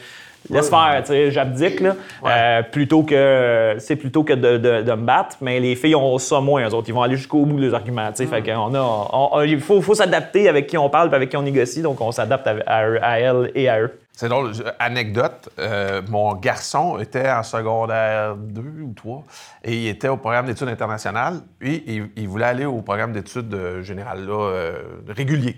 laisse 0.54 0.70
faire, 0.70 1.02
tu 1.04 1.08
sais, 1.08 1.32
j'abdique, 1.32 1.80
là. 1.80 1.96
Euh, 2.26 2.62
plutôt 2.64 3.04
que, 3.04 3.76
c'est 3.80 3.96
plutôt 3.96 4.24
que 4.24 4.34
de, 4.34 4.58
de- 4.58 4.82
de 4.82 4.92
me 4.92 5.06
battre. 5.06 5.38
Mais 5.42 5.60
les 5.60 5.76
filles 5.76 5.96
ont 5.96 6.18
ça 6.18 6.40
moins, 6.42 6.68
eux 6.70 6.74
autres. 6.74 6.90
Ils 6.90 6.94
vont 6.94 7.02
aller 7.04 7.16
jusqu'au 7.18 7.46
bout 7.46 7.60
des 7.60 7.74
arguments, 7.74 8.10
tu 8.12 8.18
sais. 8.18 8.26
Fait 8.28 8.42
qu'on 8.44 8.74
a, 8.76 8.80
on- 8.82 9.30
on- 9.38 9.42
il 9.42 9.60
faut, 9.60 9.82
faut 9.82 9.96
s'adapter 9.96 10.48
avec 10.50 10.68
qui 10.68 10.78
on 10.78 10.90
parle 10.90 11.12
et 11.12 11.16
avec 11.16 11.30
qui 11.30 11.38
on 11.38 11.42
négocie. 11.42 11.82
Donc, 11.82 12.00
on 12.02 12.12
s'adapte 12.12 12.48
à, 12.48 12.56
à 12.68 12.88
eux- 12.88 13.00
à 13.04 13.20
elles 13.20 13.52
et 13.56 13.70
à 13.70 13.82
eux. 13.82 14.00
C'est 14.18 14.30
drôle. 14.30 14.52
Anecdote, 14.80 15.50
euh, 15.60 16.02
mon 16.10 16.36
garçon 16.36 16.98
était 17.00 17.30
en 17.30 17.44
secondaire 17.44 18.36
2 18.38 18.62
ou 18.62 18.94
3 18.96 19.24
et 19.64 19.76
il 19.76 19.88
était 19.90 20.08
au 20.08 20.16
programme 20.16 20.46
d'études 20.46 20.70
internationales. 20.70 21.42
Puis 21.60 21.84
il, 21.86 22.10
il 22.16 22.30
voulait 22.30 22.46
aller 22.46 22.64
au 22.66 22.82
programme 22.82 23.12
d'études 23.12 23.54
euh, 23.54 23.82
générales 23.84 24.26
là, 24.26 24.40
euh, 24.40 24.72
régulier. 25.10 25.58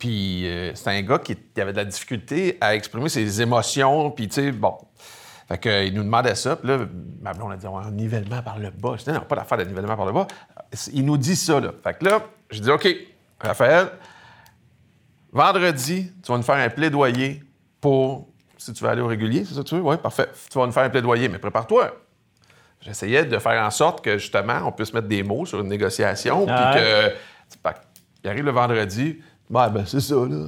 Puis 0.00 0.48
euh, 0.48 0.74
c'est 0.74 0.90
un 0.90 1.02
gars 1.02 1.20
qui, 1.20 1.36
qui 1.36 1.60
avait 1.60 1.72
de 1.72 1.76
la 1.76 1.84
difficulté 1.84 2.58
à 2.60 2.74
exprimer 2.74 3.08
ses 3.08 3.40
émotions. 3.40 4.10
Puis 4.10 4.26
tu 4.26 4.34
sais, 4.34 4.50
bon. 4.50 4.76
Fait 5.46 5.58
que, 5.58 5.86
il 5.86 5.94
nous 5.94 6.02
demandait 6.02 6.34
ça. 6.34 6.56
Puis 6.56 6.68
là, 6.68 6.78
ma 7.20 7.32
blonde 7.32 7.52
a 7.52 7.56
dit 7.56 7.66
un 7.66 7.90
nivellement 7.92 8.42
par 8.42 8.58
le 8.58 8.70
bas. 8.70 8.94
Je 8.98 9.04
dis 9.04 9.10
non, 9.10 9.20
pas 9.20 9.36
d'affaire 9.36 9.58
de 9.58 9.64
nivellement 9.64 9.96
par 9.96 10.06
le 10.06 10.12
bas. 10.12 10.26
Il 10.92 11.04
nous 11.04 11.16
dit 11.16 11.36
ça. 11.36 11.60
Là. 11.60 11.70
Fait 11.84 11.98
que 11.98 12.04
là, 12.04 12.20
je 12.50 12.60
dis 12.60 12.70
OK, 12.70 12.88
Raphaël, 13.38 13.90
Vendredi, 15.32 16.10
tu 16.24 16.32
vas 16.32 16.38
nous 16.38 16.42
faire 16.42 16.56
un 16.56 16.68
plaidoyer 16.68 17.42
pour. 17.80 18.28
Si 18.56 18.72
tu 18.72 18.82
veux 18.84 18.90
aller 18.90 19.00
au 19.00 19.06
régulier, 19.06 19.44
c'est 19.44 19.54
ça 19.54 19.62
que 19.62 19.68
tu 19.68 19.74
veux? 19.76 19.80
Oui, 19.80 19.96
parfait. 19.96 20.28
Tu 20.50 20.58
vas 20.58 20.66
nous 20.66 20.72
faire 20.72 20.82
un 20.82 20.90
plaidoyer, 20.90 21.28
mais 21.28 21.38
prépare-toi. 21.38 21.92
J'essayais 22.80 23.24
de 23.24 23.38
faire 23.38 23.62
en 23.62 23.70
sorte 23.70 24.04
que, 24.04 24.18
justement, 24.18 24.60
on 24.66 24.72
puisse 24.72 24.92
mettre 24.92 25.08
des 25.08 25.22
mots 25.22 25.46
sur 25.46 25.60
une 25.60 25.68
négociation, 25.68 26.46
puis 26.46 26.54
Ah 26.56 26.74
que, 26.74 27.74
Il 28.24 28.30
arrive 28.30 28.44
le 28.44 28.50
vendredi, 28.50 29.20
ben, 29.50 29.68
ben 29.68 29.84
c'est 29.86 30.00
ça, 30.00 30.14
là. 30.14 30.46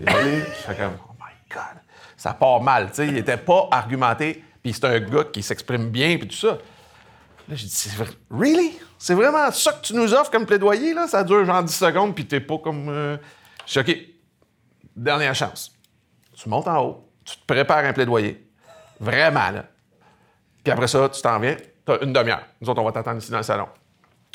Je 0.00 0.06
fais 0.12 0.74
comme, 0.76 0.92
oh 1.08 1.12
my 1.18 1.32
God. 1.54 1.80
Ça 2.16 2.34
part 2.34 2.60
mal, 2.60 2.88
tu 2.88 2.96
sais. 2.96 3.06
Il 3.08 3.16
était 3.16 3.36
pas 3.38 3.68
argumenté, 3.70 4.44
puis 4.62 4.72
c'est 4.74 4.84
un 4.84 5.00
gars 5.00 5.24
qui 5.24 5.42
s'exprime 5.42 5.88
bien, 5.90 6.18
puis 6.18 6.28
tout 6.28 6.36
ça. 6.36 6.58
Là, 7.48 7.54
j'ai 7.56 7.66
dit, 7.66 7.72
c'est 7.74 7.94
vrai. 7.96 8.10
Really? 8.30 8.78
C'est 8.98 9.14
vraiment 9.14 9.50
ça 9.50 9.72
que 9.72 9.80
tu 9.80 9.94
nous 9.94 10.12
offres 10.12 10.30
comme 10.30 10.44
plaidoyer, 10.46 10.92
là? 10.92 11.08
Ça 11.08 11.24
dure 11.24 11.44
genre 11.44 11.62
10 11.62 11.74
secondes, 11.74 12.14
puis 12.14 12.26
t'es 12.26 12.40
pas 12.40 12.58
comme. 12.58 12.88
euh, 12.88 13.16
Je 13.66 13.80
dis, 13.80 13.90
OK, 13.92 13.98
dernière 14.94 15.34
chance. 15.34 15.72
Tu 16.36 16.48
montes 16.48 16.68
en 16.68 16.82
haut, 16.84 17.08
tu 17.24 17.36
te 17.36 17.44
prépares 17.46 17.84
un 17.84 17.92
plaidoyer. 17.92 18.46
Vraiment, 18.98 19.50
là. 19.50 19.64
Puis 20.62 20.70
après 20.72 20.88
ça, 20.88 21.08
tu 21.08 21.22
t'en 21.22 21.38
viens, 21.38 21.56
t'as 21.86 21.98
une 22.04 22.12
demi-heure. 22.12 22.44
Nous 22.60 22.68
autres, 22.68 22.80
on 22.82 22.84
va 22.84 22.92
t'attendre 22.92 23.18
ici 23.18 23.30
dans 23.30 23.38
le 23.38 23.42
salon. 23.42 23.66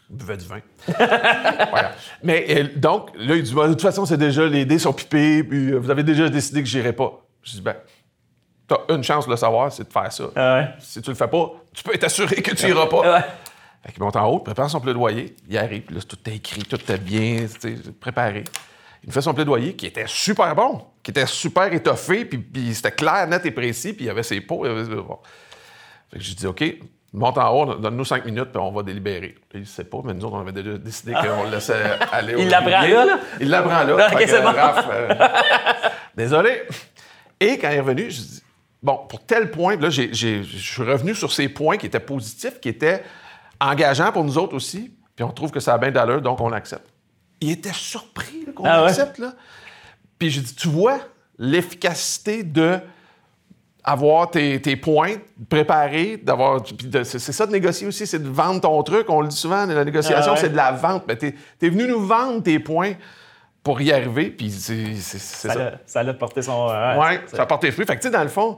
Buvez 0.10 0.38
du 0.38 0.46
vin. 0.46 0.60
Voilà. 0.88 1.92
Mais 2.24 2.46
euh, 2.50 2.68
donc, 2.76 3.10
là, 3.18 3.36
il 3.36 3.44
dit, 3.44 3.54
de 3.54 3.68
toute 3.70 3.82
façon, 3.82 4.06
c'est 4.06 4.18
déjà, 4.18 4.46
les 4.46 4.66
dés 4.66 4.80
sont 4.80 4.94
pipés, 4.94 5.44
puis 5.44 5.72
euh, 5.72 5.78
vous 5.80 5.90
avez 5.90 6.04
déjà 6.04 6.30
décidé 6.30 6.62
que 6.62 6.68
j'irai 6.70 6.94
pas. 6.94 7.26
Je 7.44 7.52
dis, 7.54 7.62
ben, 7.62 7.76
as 8.72 8.94
une 8.94 9.04
chance 9.04 9.26
de 9.26 9.32
le 9.32 9.38
savoir, 9.38 9.72
c'est 9.72 9.88
de 9.88 9.92
faire 9.94 10.12
ça. 10.12 10.26
Ah 10.36 10.56
ouais. 10.56 10.68
Si 10.80 11.02
tu 11.02 11.10
le 11.10 11.16
fais 11.16 11.28
pas, 11.28 11.52
tu 11.74 11.84
peux 11.84 11.94
être 11.94 12.04
assuré 12.04 12.36
que 12.42 12.54
tu 12.54 12.68
iras 12.68 12.88
pas. 12.88 13.00
Ouais. 13.16 13.22
Fait 13.86 13.92
qu'il 13.94 14.02
monte 14.04 14.16
en 14.16 14.26
haut, 14.28 14.40
prépare 14.40 14.70
son 14.70 14.80
plaidoyer, 14.80 15.36
il 15.48 15.58
arrive, 15.58 15.84
puis 15.84 15.96
là, 15.96 16.02
tout 16.08 16.18
est 16.28 16.36
écrit, 16.36 16.64
tout 16.64 16.80
est 16.92 16.98
bien 16.98 17.46
préparé. 18.00 18.44
Il 19.04 19.10
me 19.10 19.12
fait 19.14 19.22
son 19.22 19.34
plaidoyer 19.36 19.76
qui 19.76 19.86
était 19.86 20.08
super 20.08 20.56
bon, 20.56 20.84
qui 21.04 21.12
était 21.12 21.28
super 21.28 21.72
étoffé, 21.72 22.26
puis, 22.26 22.40
puis 22.40 22.74
c'était 22.74 22.92
clair, 22.92 23.28
net 23.28 23.46
et 23.46 23.52
précis, 23.52 23.94
puis 23.94 24.06
il 24.06 24.08
y 24.08 24.10
avait 24.12 24.24
ses 24.24 24.42
pots. 24.42 24.66
il 24.66 24.72
avait- 24.72 24.96
bon. 24.96 25.20
Fait 26.12 26.18
que 26.18 26.24
j'ai 26.24 26.34
dit, 26.34 26.48
OK, 26.48 26.64
monte 27.20 27.38
en 27.38 27.50
haut, 27.52 27.76
donne-nous 27.76 28.06
cinq 28.06 28.26
minutes, 28.26 28.52
puis 28.52 28.60
on 28.62 28.72
va 28.72 28.84
délibérer. 28.84 29.36
Il 29.54 29.66
sait 29.66 29.84
pas, 29.86 30.00
mais 30.04 30.14
nous 30.14 30.26
autres, 30.26 30.36
on 30.36 30.42
avait 30.42 30.52
déjà 30.52 30.78
décidé 30.78 31.14
qu'on 31.14 31.44
le 31.46 31.52
laissait 31.52 31.98
aller 32.12 32.36
au 32.36 32.40
Il 32.40 32.50
l'apprend 32.50 32.70
là, 32.82 33.06
là? 33.06 33.20
Il 33.40 33.50
l'apprend 33.50 33.84
là. 33.84 33.94
Ok, 34.08 34.18
Fait 34.18 34.26
que, 34.26 34.30
c'est 34.30 34.42
bon. 34.42 34.52
Raph, 34.52 34.86
euh, 34.92 35.14
désolé. 36.18 36.64
Et 37.40 37.58
quand 37.58 37.70
il 37.70 37.76
est 37.76 37.80
revenu, 37.80 38.12
je 38.12 38.22
dis, 38.22 38.44
bon, 38.82 39.00
pour 39.10 39.26
tel 39.26 39.52
point, 39.52 39.76
là, 39.78 39.90
je 39.90 40.42
suis 40.44 40.84
revenu 40.84 41.14
sur 41.16 41.32
ces 41.32 41.50
points 41.50 41.78
qui 41.78 41.86
étaient 41.86 42.00
positifs, 42.00 42.60
qui 42.60 42.70
étaient 42.70 43.04
engageants 43.60 44.12
pour 44.12 44.24
nous 44.24 44.38
autres 44.38 44.56
aussi, 44.56 44.92
puis 45.16 45.24
on 45.24 45.32
trouve 45.32 45.52
que 45.52 45.60
ça 45.60 45.74
a 45.74 45.78
bien 45.78 45.92
d'allure, 45.92 46.22
donc 46.22 46.42
on 46.42 46.52
accepte. 46.52 46.88
Il 47.42 47.52
était 47.52 47.74
surpris 47.74 48.46
qu'on 48.56 48.66
Ah 48.66 48.82
ouais? 48.84 48.90
accepte, 48.90 49.18
là. 49.20 49.34
Puis 50.18 50.30
j'ai 50.30 50.42
dit, 50.42 50.56
tu 50.56 50.68
vois 50.70 51.00
l'efficacité 51.38 52.44
de 52.44 52.80
avoir 53.88 54.32
tes, 54.32 54.60
tes 54.62 54.76
points 54.76 55.14
préparés, 55.50 56.18
d'avoir. 56.18 56.62
C'est 57.04 57.20
ça 57.20 57.46
de 57.46 57.52
négocier 57.52 57.86
aussi, 57.88 58.08
c'est 58.08 58.20
de 58.24 58.28
vendre 58.30 58.62
ton 58.62 58.82
truc. 58.84 59.10
On 59.10 59.22
le 59.22 59.28
dit 59.28 59.36
souvent, 59.36 59.66
la 59.66 59.86
négociation, 59.86 60.32
Ah 60.32 60.34
ouais. 60.34 60.40
c'est 60.42 60.50
de 60.50 60.56
la 60.56 60.72
vente. 60.72 61.04
Mais 61.08 61.16
t'es 61.16 61.36
es 61.62 61.70
venu 61.70 61.88
nous 61.88 62.00
vendre 62.06 62.42
tes 62.42 62.58
points 62.60 62.94
pour 63.64 63.82
y 63.82 63.92
arriver, 63.92 64.30
puis 64.30 64.52
c'est 64.52 64.96
Ça 64.96 65.54
ça. 65.54 65.72
Ça 65.86 66.04
l'a 66.04 66.14
porté 66.14 66.42
son. 66.42 66.68
ouais, 66.68 67.22
c'est- 67.28 67.36
ça 67.36 67.44
a 67.44 67.46
porté 67.46 67.72
fruit. 67.72 67.86
Fait 67.86 67.96
que, 67.96 68.02
tu 68.02 68.08
sais, 68.08 68.14
dans 68.14 68.22
le 68.24 68.30
fond, 68.30 68.58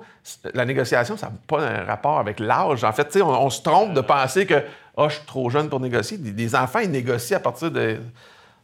la 0.54 0.66
négociation, 0.66 1.16
ça 1.18 1.28
n'a 1.28 1.34
pas 1.48 1.60
un 1.62 1.84
rapport 1.86 2.20
avec 2.20 2.40
l'âge. 2.40 2.84
En 2.84 2.92
fait, 2.92 3.06
tu 3.06 3.14
sais, 3.20 3.22
on, 3.22 3.30
on 3.46 3.50
se 3.50 3.62
trompe 3.62 3.94
de 3.94 4.02
penser 4.02 4.46
que, 4.46 4.64
ah, 4.98 5.08
je 5.10 5.16
suis 5.16 5.26
trop 5.26 5.50
jeune 5.50 5.70
pour 5.70 5.80
négocier. 5.80 6.18
Des 6.18 6.56
enfants, 6.56 6.80
ils 6.80 6.92
négocient 6.92 7.38
à 7.38 7.40
partir 7.42 7.72
de. 7.72 7.98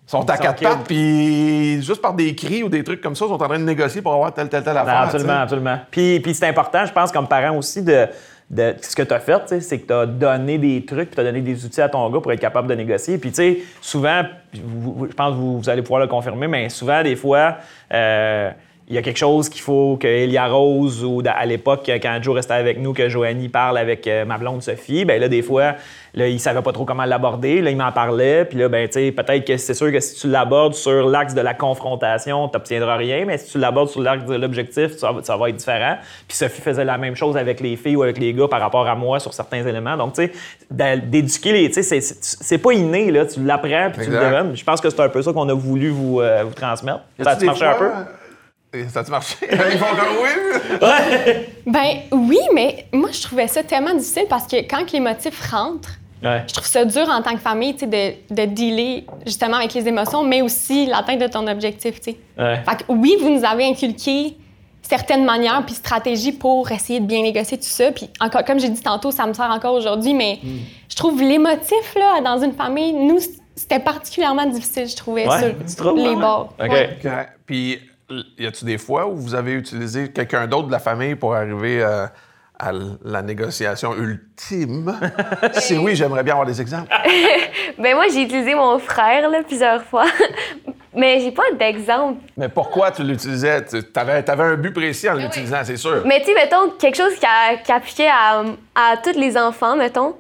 Ils 0.06 0.10
sont 0.12 0.30
à 0.30 0.38
quatre 0.38 0.62
pattes, 0.62 0.86
puis 0.86 1.82
juste 1.82 2.02
par 2.02 2.14
des 2.14 2.36
cris 2.36 2.62
ou 2.62 2.70
des 2.70 2.84
trucs 2.84 3.02
comme 3.02 3.16
ça, 3.16 3.26
ils 3.26 3.30
sont 3.30 3.34
en 3.42 3.48
train 3.48 3.58
de 3.60 3.64
négocier 3.64 4.02
pour 4.02 4.14
avoir 4.14 4.34
telle, 4.34 4.50
telle, 4.50 4.64
telle 4.64 4.74
Non, 4.74 4.82
affaire. 4.82 5.02
absolument, 5.02 5.40
absolument. 5.40 5.80
Puis, 5.90 6.20
puis 6.20 6.34
c'est 6.34 6.48
important, 6.48 6.86
je 6.86 6.92
pense, 6.92 7.12
comme 7.12 7.28
parent 7.28 7.56
aussi, 7.58 7.82
de, 7.82 8.08
de 8.50 8.76
ce 8.82 8.96
que 8.96 9.04
tu 9.04 9.14
as 9.14 9.20
fait, 9.22 9.62
c'est 9.62 9.80
que 9.80 9.88
tu 9.88 9.94
as 9.94 10.06
donné 10.06 10.58
des 10.58 10.84
trucs, 10.86 11.08
puis 11.10 11.16
tu 11.16 11.22
as 11.22 11.24
donné 11.24 11.40
des 11.42 11.66
outils 11.66 11.82
à 11.82 11.88
ton 11.90 12.10
gars 12.10 12.20
pour 12.20 12.32
être 12.34 12.40
capable 12.42 12.68
de 12.68 12.76
négocier. 12.76 13.18
Puis, 13.18 13.30
tu 13.30 13.36
sais, 13.38 13.58
souvent, 13.82 14.24
vous- 14.54 15.08
je 15.10 15.16
pense 15.16 15.32
que 15.32 15.38
vous, 15.38 15.60
vous 15.62 15.70
allez 15.70 15.82
pouvoir 15.82 16.02
le 16.02 16.08
confirmer, 16.08 16.48
mais 16.48 16.68
souvent, 16.70 17.02
des 17.02 17.16
fois, 17.16 17.56
euh, 17.94 18.52
il 18.90 18.96
y 18.96 18.98
a 18.98 19.02
quelque 19.02 19.18
chose 19.18 19.48
qu'il 19.48 19.62
faut 19.62 19.98
que 20.00 20.06
Elia 20.08 20.46
Rose 20.48 21.06
ou 21.06 21.22
à 21.26 21.46
l'époque, 21.46 21.90
quand 22.02 22.20
Joe 22.22 22.36
restait 22.36 22.54
avec 22.56 22.78
nous, 22.78 22.92
que 22.92 23.08
Joanie 23.08 23.48
parle 23.48 23.78
avec 23.78 24.06
euh, 24.08 24.26
ma 24.26 24.38
blonde 24.38 24.62
Sophie, 24.62 25.06
ben 25.06 25.20
là, 25.22 25.30
des 25.30 25.42
fois, 25.42 25.76
là, 26.14 26.28
il 26.28 26.40
savait 26.40 26.62
pas 26.62 26.72
trop 26.72 26.86
comment 26.86 27.06
l'aborder. 27.06 27.62
Là, 27.62 27.72
il 27.72 27.78
m'en 27.78 27.92
parlait. 27.92 28.46
Puis 28.46 28.58
là, 28.60 28.70
ben, 28.70 28.88
tu 28.88 28.94
sais, 28.94 29.12
peut-être 29.12 29.46
que 29.48 29.58
c'est 29.58 29.74
sûr 29.74 29.92
que 29.92 30.00
si 30.00 30.16
tu 30.16 30.28
l'abordes 30.30 30.74
sur 30.76 31.10
l'axe 31.10 31.34
de 31.34 31.42
la 31.42 31.54
confrontation, 31.54 32.48
tu 32.50 32.56
n'obtiendras 32.58 32.96
rien. 32.98 33.26
Mais 33.26 33.38
si 33.38 33.52
tu 33.52 33.58
l'abordes 33.58 33.90
sur 33.90 34.02
l'axe 34.02 34.26
de 34.26 34.36
l'objectif, 34.36 34.96
ça, 34.98 35.12
va- 35.12 35.24
ça 35.24 35.36
va 35.38 35.50
être 35.50 35.56
différent. 35.56 35.98
Puis 36.28 36.38
Sophie 36.38 36.62
faisait 36.62 36.86
la 36.86 36.98
même 36.98 37.16
chose 37.16 37.36
avec 37.38 37.60
les 37.60 37.76
filles 37.76 37.96
ou 37.96 38.04
avec 38.04 38.18
les 38.20 38.34
gars 38.34 38.48
par 38.48 38.62
rapport 38.62 38.88
à 38.88 38.96
moi 38.96 39.20
sur 39.20 39.34
certains 39.34 39.66
éléments. 39.66 39.98
Donc, 39.98 40.14
tu 40.14 40.26
sais, 40.26 40.32
d'éduquer 40.98 41.52
les. 41.52 41.72
Tu 41.72 41.84
sais, 41.84 42.00
c'est- 42.02 42.58
pas 42.58 42.72
inné, 42.74 43.12
là. 43.12 43.26
Tu 43.26 43.44
l'apprends 43.44 43.90
puis 43.92 44.06
tu 44.06 44.12
le 44.12 44.20
donnes. 44.20 44.56
Je 44.56 44.64
pense 44.64 44.80
que 44.82 44.90
c'est 44.90 45.00
un 45.02 45.10
peu 45.10 45.22
ça 45.22 45.34
qu'on 45.34 45.50
a 45.50 45.54
voulu 45.54 45.90
vous, 45.90 46.22
euh, 46.22 46.44
vous 46.46 46.54
transmettre. 46.54 47.02
Ça 47.22 47.32
a-tu 47.32 47.44
a 47.44 47.48
marché 47.48 47.66
un 47.66 47.74
peu? 47.74 47.86
euh, 48.76 48.84
Ça 48.90 49.00
a-tu 49.02 49.12
marché? 49.12 49.36
Ils 49.52 49.78
font 49.78 49.86
comme 49.96 50.16
oui. 50.24 50.30
Ben 51.66 51.90
oui, 52.12 52.40
mais 52.54 52.86
moi, 52.94 53.10
je 53.12 53.22
trouvais 53.22 53.48
ça 53.48 53.64
tellement 53.64 53.94
difficile 53.94 54.26
parce 54.30 54.48
que 54.48 54.58
quand 54.68 54.92
les 54.92 55.00
motifs 55.00 55.50
rentrent, 55.52 55.92
Ouais. 56.24 56.44
je 56.48 56.54
trouve 56.54 56.66
ça 56.68 56.86
dur 56.86 57.08
en 57.10 57.22
tant 57.22 57.34
que 57.34 57.42
famille, 57.42 57.74
de, 57.74 58.34
de 58.34 58.46
dealer 58.46 59.04
justement 59.26 59.58
avec 59.58 59.74
les 59.74 59.88
émotions, 59.88 60.24
mais 60.24 60.42
aussi 60.42 60.86
l'atteinte 60.86 61.20
de 61.20 61.28
ton 61.28 61.46
objectif. 61.48 61.96
Ouais. 62.06 62.16
Fait 62.64 62.76
que 62.78 62.84
oui, 62.90 63.16
vous 63.20 63.30
nous 63.30 63.44
avez 63.46 63.66
inculqué 63.66 64.38
certaines 64.82 65.26
manières 65.26 65.64
puis 65.66 65.76
stratégies 65.76 66.32
pour 66.34 66.70
essayer 66.72 67.00
de 67.00 67.06
bien 67.06 67.22
négocier 67.22 67.58
tout 67.58 67.64
ça. 67.66 67.92
Puis 67.92 68.10
encore, 68.20 68.44
comme 68.46 68.60
j'ai 68.60 68.70
dit 68.70 68.82
tantôt, 68.82 69.12
ça 69.12 69.26
me 69.26 69.34
sert 69.34 69.50
encore 69.50 69.74
aujourd'hui, 69.76 70.14
mais 70.14 70.40
Hmm. 70.44 70.58
je 70.90 70.96
trouve 70.96 71.22
l'émotif, 71.22 71.96
là, 71.96 72.22
dans 72.22 72.44
une 72.44 72.54
famille, 72.54 72.94
nous, 72.94 73.20
c'était 73.56 73.80
particulièrement 73.80 74.46
difficile, 74.46 74.88
je 74.88 74.96
trouvais, 74.96 75.28
Ouais, 75.28 75.56
tu 75.66 75.74
sur 75.74 75.86
trouves, 75.86 75.98
les 76.00 76.10
ouais? 76.10 76.16
bords. 76.16 76.54
OK. 76.60 77.08
Puis, 77.46 77.80
y 78.38 78.46
a-tu 78.46 78.66
des 78.66 78.78
fois 78.78 79.08
où 79.08 79.16
vous 79.16 79.36
avez 79.36 79.54
utilisé 79.54 80.12
quelqu'un 80.12 80.48
d'autre 80.48 80.68
de 80.68 80.72
la 80.72 80.80
famille 80.80 81.16
pour 81.16 81.34
arriver 81.34 81.82
euh, 81.82 82.06
à 82.68 82.72
la 83.04 83.22
négociation 83.22 83.94
ultime? 83.96 84.98
si 85.54 85.78
oui, 85.78 85.96
j'aimerais 85.96 86.24
bien 86.24 86.34
avoir 86.34 86.48
des 86.48 86.60
exemples. 86.62 86.90
Ben 87.78 87.96
moi, 87.96 88.06
j'ai 88.14 88.22
utilisé 88.22 88.54
mon 88.54 88.78
frère 88.78 89.30
là, 89.30 89.40
plusieurs 89.46 89.82
fois. 89.84 90.06
Mais 90.96 91.20
j'ai 91.22 91.32
pas 91.32 91.44
d'exemple. 91.58 92.20
Mais 92.38 92.50
pourquoi 92.50 92.92
tu 92.92 93.04
l'utilisais? 93.04 93.66
Tu 93.66 93.78
avais, 93.96 94.24
un 94.30 94.56
but 94.56 94.72
précis 94.72 95.10
en 95.10 95.16
l'utilisant, 95.16 95.58
c'est 95.64 95.78
sûr. 95.78 96.04
Mais 96.06 96.20
tu 96.20 96.28
sais, 96.28 96.34
mettons, 96.36 96.70
quelque 96.80 96.96
chose 96.96 97.16
qui, 97.16 97.26
a- 97.26 97.58
qui 97.58 97.72
appliquait 97.72 98.10
à, 98.10 98.44
à 98.76 98.98
tous 99.04 99.18
les 99.20 99.36
enfants, 99.38 99.76
mettons. 99.76 100.16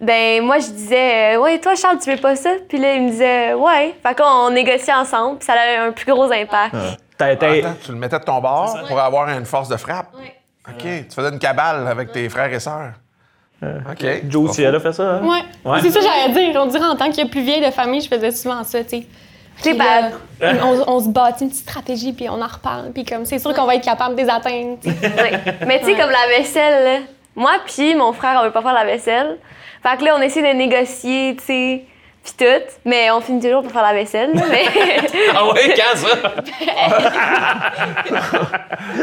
Ben 0.00 0.42
moi, 0.42 0.58
je 0.58 0.66
disais, 0.70 1.36
euh, 1.36 1.40
ouais, 1.40 1.60
toi, 1.60 1.74
Charles, 1.76 1.98
tu 2.02 2.10
veux 2.10 2.16
pas 2.20 2.34
ça? 2.34 2.50
Puis 2.68 2.78
là, 2.78 2.94
il 2.94 3.02
me 3.04 3.10
disait, 3.10 3.52
ouais. 3.54 3.94
Fait 4.02 4.16
qu'on 4.16 4.50
négociait 4.50 4.94
ensemble, 4.94 5.38
puis 5.38 5.46
ça 5.46 5.52
avait 5.52 5.76
un 5.76 5.92
plus 5.92 6.10
gros 6.10 6.24
impact. 6.32 6.74
Attends, 7.20 7.74
tu 7.84 7.92
le 7.92 7.98
mettais 7.98 8.18
de 8.18 8.24
ton 8.24 8.40
bord 8.40 8.76
pour 8.88 8.98
avoir 8.98 9.28
une 9.28 9.44
force 9.44 9.68
de 9.68 9.76
frappe? 9.76 10.08
Ouais. 10.18 10.34
OK. 10.68 10.82
Tu 10.82 11.14
faisais 11.14 11.28
une 11.30 11.38
cabale 11.38 11.86
avec 11.88 12.12
tes 12.12 12.28
frères 12.28 12.52
et 12.52 12.60
sœurs. 12.60 12.92
OK. 13.62 14.06
Joe 14.28 14.50
aussi, 14.50 14.62
elle 14.62 14.74
a 14.74 14.80
fait 14.80 14.92
ça. 14.92 15.16
hein? 15.16 15.22
Ouais. 15.22 15.42
Ouais. 15.64 15.80
C'est 15.82 15.90
ça 15.90 16.00
que 16.00 16.06
j'allais 16.06 16.32
dire. 16.52 16.60
On 16.62 16.66
dirait 16.66 16.84
en 16.86 16.96
tant 16.96 17.10
que 17.10 17.26
plus 17.28 17.42
vieille 17.42 17.64
de 17.64 17.70
famille, 17.70 18.00
je 18.00 18.08
faisais 18.08 18.30
souvent 18.30 18.62
ça, 18.64 18.82
tu 18.82 18.88
sais. 18.90 19.06
Tu 19.58 19.64
sais, 19.64 19.70
Puis 19.74 19.78
là, 19.78 20.10
ben, 20.40 20.56
on, 20.62 20.94
on 20.94 21.00
se 21.00 21.08
bâtit 21.10 21.44
une 21.44 21.50
petite 21.50 21.68
stratégie, 21.68 22.14
puis 22.14 22.30
on 22.30 22.40
en 22.40 22.46
reparle. 22.46 22.92
Puis 22.92 23.04
comme, 23.04 23.26
c'est 23.26 23.38
sûr 23.38 23.52
qu'on 23.52 23.66
va 23.66 23.74
être 23.74 23.84
capable 23.84 24.14
de 24.16 24.22
les 24.22 24.30
atteindre. 24.30 24.78
tu. 24.82 24.88
Mais 25.66 25.80
tu 25.80 25.86
sais, 25.86 25.92
comme 25.98 26.08
la 26.10 26.26
vaisselle, 26.38 26.84
là, 26.84 26.98
moi 27.36 27.52
puis 27.66 27.94
mon 27.94 28.12
frère, 28.14 28.38
on 28.40 28.44
veut 28.44 28.52
pas 28.52 28.62
faire 28.62 28.72
la 28.72 28.84
vaisselle. 28.86 29.36
Fait 29.82 29.98
que 29.98 30.04
là, 30.04 30.14
on 30.18 30.22
essaie 30.22 30.40
de 30.40 30.56
négocier, 30.56 31.36
tu 31.38 31.44
sais, 31.44 31.84
puis 32.22 32.32
tout. 32.38 32.66
Mais 32.84 33.10
on 33.10 33.20
finit 33.20 33.40
toujours 33.40 33.62
pour 33.62 33.72
faire 33.72 33.82
la 33.82 33.92
vaisselle. 33.94 34.32
là, 34.34 34.42
mais... 34.50 34.64
Ah 35.34 35.46
ouais, 35.48 35.74
quand 35.76 35.96
ça? 35.96 36.16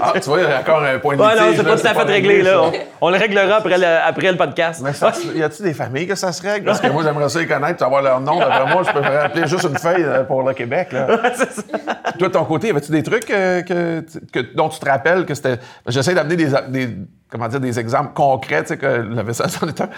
Ah, 0.02 0.14
tu 0.20 0.30
vois, 0.30 0.42
il 0.42 0.50
y 0.50 0.52
a 0.52 0.60
encore 0.60 0.84
un 0.84 1.00
point 1.00 1.16
de 1.16 1.22
Ouais, 1.22 1.36
non, 1.36 1.44
litige, 1.46 1.58
c'est 1.58 1.64
là, 1.64 1.70
pas 1.76 1.80
tout 1.80 1.88
à 1.88 1.94
fait 1.94 2.12
réglé, 2.12 2.44
ça. 2.44 2.50
là. 2.52 2.62
On, 2.64 2.72
on 3.02 3.10
le 3.10 3.18
réglera 3.18 3.56
après 3.58 3.78
le, 3.78 3.86
après 3.86 4.32
le 4.32 4.38
podcast. 4.38 4.82
Mais 4.84 4.94
ça, 4.94 5.12
y 5.36 5.44
a-tu 5.44 5.64
des 5.64 5.74
familles 5.74 6.08
que 6.08 6.16
ça 6.16 6.32
se 6.32 6.42
règle? 6.42 6.66
Parce 6.66 6.80
que 6.80 6.88
moi, 6.88 7.04
j'aimerais 7.04 7.30
ça 7.30 7.40
les 7.40 7.48
connaître, 7.48 7.80
savoir 7.80 8.02
leur 8.02 8.20
nom. 8.20 8.40
D'après 8.40 8.74
moi, 8.74 8.84
je 8.86 8.92
peux 8.92 9.04
appeler 9.06 9.48
juste 9.48 9.64
une 9.70 9.78
feuille 9.78 10.04
euh, 10.04 10.24
pour 10.24 10.44
le 10.44 10.54
Québec. 10.54 10.92
Là. 10.92 11.08
Toi, 12.20 12.28
de 12.28 12.34
ton 12.34 12.46
côté, 12.46 12.68
y 12.68 12.72
avait-tu 12.72 12.92
des 12.92 13.04
trucs 13.04 13.30
euh, 13.30 13.62
que, 13.62 14.04
que- 14.34 14.56
dont 14.56 14.70
tu 14.70 14.80
te 14.80 14.90
rappelles 14.90 15.26
que 15.26 15.34
c'était. 15.36 15.58
J'essaie 15.88 16.14
d'amener 16.16 16.36
des, 16.36 16.50
des- 16.70 16.96
comment 17.30 17.48
dire, 17.48 17.60
des 17.60 17.80
exemples 17.80 18.14
concrets, 18.14 18.62
tu 18.64 18.70
sais, 18.70 18.78
que 18.78 18.86
la 18.88 19.24
vaisselle, 19.24 19.50
c'en 19.50 19.68
est 19.68 19.82
un. 19.82 19.90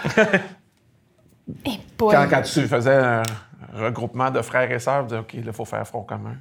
Quand, 1.98 2.26
quand 2.28 2.42
tu 2.42 2.66
faisais 2.66 2.94
un 2.94 3.22
regroupement 3.74 4.30
de 4.30 4.40
frères 4.42 4.70
et 4.70 4.78
sœurs, 4.78 5.02
tu 5.02 5.08
disais, 5.08 5.20
OK, 5.20 5.32
là, 5.34 5.40
il 5.46 5.52
faut 5.52 5.64
faire 5.64 5.86
front 5.86 6.02
commun. 6.02 6.34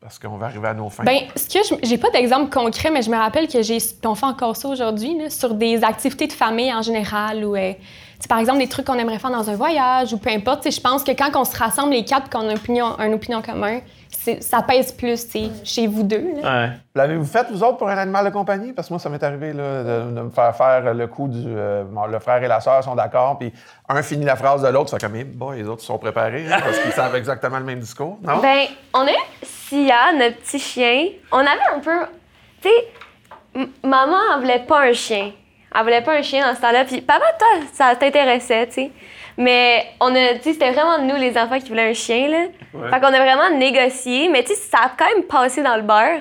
Parce 0.00 0.18
qu'on 0.18 0.38
va 0.38 0.46
arriver 0.46 0.68
à 0.68 0.72
nos 0.74 0.88
fins. 0.88 1.04
Ben, 1.04 1.20
ce 1.36 1.46
que 1.46 1.58
je- 1.62 1.86
j'ai 1.86 1.98
pas 1.98 2.08
d'exemple 2.10 2.50
concret, 2.50 2.90
mais 2.90 3.02
je 3.02 3.10
me 3.10 3.16
rappelle 3.18 3.46
que 3.48 3.60
j'ai, 3.60 3.76
on 4.06 4.14
fait 4.14 4.24
encore 4.26 4.56
ça 4.56 4.68
aujourd'hui, 4.68 5.14
sur 5.28 5.52
des 5.52 5.84
activités 5.84 6.26
de 6.26 6.32
famille 6.32 6.72
en 6.72 6.80
général, 6.80 7.44
ou 7.44 7.54
euh, 7.54 7.74
par 8.26 8.38
exemple 8.38 8.60
des 8.60 8.68
trucs 8.68 8.86
qu'on 8.86 8.94
aimerait 8.98 9.18
faire 9.18 9.30
dans 9.30 9.50
un 9.50 9.56
voyage, 9.56 10.14
ou 10.14 10.18
peu 10.18 10.30
importe. 10.30 10.70
Je 10.70 10.80
pense 10.80 11.04
que 11.04 11.12
quand 11.12 11.38
on 11.38 11.44
se 11.44 11.54
rassemble 11.54 11.90
les 11.92 12.04
quatre, 12.04 12.30
qu'on 12.30 12.48
a 12.48 12.52
une 12.52 12.56
opinion, 12.56 12.98
une 12.98 13.12
opinion 13.12 13.42
commun, 13.42 13.80
ça 14.40 14.62
pèse 14.62 14.92
plus, 14.92 15.26
tu 15.28 15.38
sais, 15.38 15.50
chez 15.64 15.86
vous 15.86 16.02
deux. 16.02 16.34
là. 16.42 16.62
Ouais. 16.66 16.70
L'avez-vous 16.94 17.24
fait, 17.24 17.46
vous 17.50 17.62
autres, 17.62 17.78
pour 17.78 17.88
un 17.88 17.96
animal 17.96 18.24
de 18.26 18.30
compagnie? 18.30 18.72
Parce 18.72 18.88
que 18.88 18.92
moi, 18.92 19.00
ça 19.00 19.08
m'est 19.08 19.22
arrivé 19.22 19.52
là, 19.52 19.82
de, 19.82 20.10
de 20.10 20.20
me 20.20 20.30
faire 20.30 20.54
faire 20.54 20.92
le 20.94 21.06
coup 21.06 21.28
du. 21.28 21.42
euh, 21.46 21.84
le 22.10 22.18
frère 22.18 22.42
et 22.42 22.48
la 22.48 22.60
sœur 22.60 22.82
sont 22.84 22.94
d'accord, 22.94 23.38
puis 23.38 23.52
un 23.88 24.02
finit 24.02 24.24
la 24.24 24.36
phrase 24.36 24.62
de 24.62 24.68
l'autre, 24.68 24.90
ça 24.90 24.98
fait 24.98 25.06
comme, 25.06 25.16
Eh 25.16 25.24
boy, 25.24 25.58
les 25.58 25.68
autres 25.68 25.82
sont 25.82 25.98
préparés, 25.98 26.46
hein, 26.50 26.58
parce 26.62 26.78
qu'ils 26.80 26.92
savent 26.92 27.16
exactement 27.16 27.58
le 27.58 27.64
même 27.64 27.80
discours. 27.80 28.18
Non? 28.22 28.38
Ben, 28.38 28.66
on 28.94 29.00
a 29.06 29.10
eu 29.10 29.14
Sia, 29.42 30.12
notre 30.18 30.36
petit 30.38 30.58
chien. 30.58 31.06
On 31.32 31.38
avait 31.38 31.74
un 31.74 31.78
peu. 31.80 32.06
Tu 32.60 32.68
sais, 32.68 33.68
maman, 33.82 34.16
elle 34.34 34.40
voulait 34.40 34.64
pas 34.66 34.82
un 34.88 34.92
chien. 34.92 35.32
Elle 35.74 35.82
voulait 35.82 36.02
pas 36.02 36.14
un 36.18 36.22
chien 36.22 36.46
dans 36.46 36.54
ce 36.54 36.60
temps-là. 36.60 36.84
Puis, 36.84 37.00
papa, 37.00 37.24
toi, 37.38 37.48
ça 37.72 37.94
t'intéressait, 37.96 38.66
tu 38.66 38.72
sais. 38.74 38.90
Mais 39.40 39.86
on 40.00 40.14
a, 40.14 40.34
tu 40.34 40.42
sais, 40.42 40.52
c'était 40.52 40.70
vraiment 40.70 40.98
nous, 40.98 41.16
les 41.16 41.36
enfants, 41.38 41.58
qui 41.58 41.68
voulaient 41.70 41.88
un 41.90 41.94
chien, 41.94 42.28
là. 42.28 42.90
Fait 42.90 43.00
qu'on 43.00 43.06
a 43.06 43.18
vraiment 43.20 43.50
négocié. 43.56 44.28
Mais, 44.28 44.42
tu 44.44 44.54
sais, 44.54 44.60
ça 44.70 44.78
a 44.84 44.90
quand 44.96 45.06
même 45.14 45.24
passé 45.24 45.62
dans 45.62 45.76
le 45.76 45.82
beurre. 45.82 46.20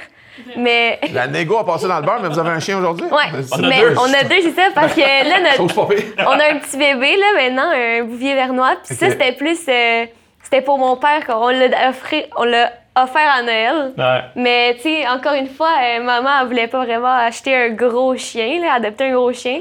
Mais. 0.56 1.00
La 1.14 1.28
négo 1.28 1.58
a 1.58 1.66
passé 1.66 1.86
dans 1.90 2.00
le 2.00 2.06
beurre, 2.06 2.20
mais 2.22 2.30
vous 2.30 2.40
avez 2.40 2.52
un 2.52 2.60
chien 2.62 2.78
aujourd'hui? 2.78 3.06
Ouais, 3.08 3.42
C'est- 3.44 3.62
mais 3.62 3.82
deux. 3.82 3.96
on 3.98 4.14
a 4.14 4.24
deux, 4.24 4.42
c'est 4.42 4.56
ça, 4.56 4.70
parce 4.74 4.94
que 4.94 5.02
là, 5.02 5.42
notre, 5.42 5.62
on 6.28 6.40
a 6.40 6.52
un 6.54 6.58
petit 6.60 6.78
bébé, 6.78 7.18
là, 7.18 7.26
maintenant, 7.36 7.72
un 7.76 8.04
bouvier 8.06 8.36
vernois. 8.36 8.76
Puis 8.86 8.96
ça, 8.96 9.10
c'était 9.10 9.34
plus. 9.34 9.60
euh, 9.68 10.06
c'était 10.42 10.62
pour 10.62 10.78
mon 10.78 10.96
père 10.96 11.26
qu'on 11.28 11.50
l'a 11.50 11.90
offert, 11.90 12.24
on 12.38 12.46
l'a 12.46 12.72
offert 12.96 13.30
à 13.38 13.42
Noël. 13.44 13.92
Ouais. 13.98 14.22
Mais, 14.36 14.76
tu 14.76 14.84
sais, 14.84 15.08
encore 15.10 15.34
une 15.34 15.50
fois, 15.50 15.72
euh, 15.84 16.02
maman, 16.02 16.30
elle 16.42 16.48
voulait 16.48 16.68
pas 16.68 16.86
vraiment 16.86 17.14
acheter 17.18 17.54
un 17.54 17.70
gros 17.72 18.16
chien, 18.16 18.62
là, 18.62 18.76
adopter 18.76 19.08
un 19.10 19.14
gros 19.14 19.34
chien. 19.34 19.60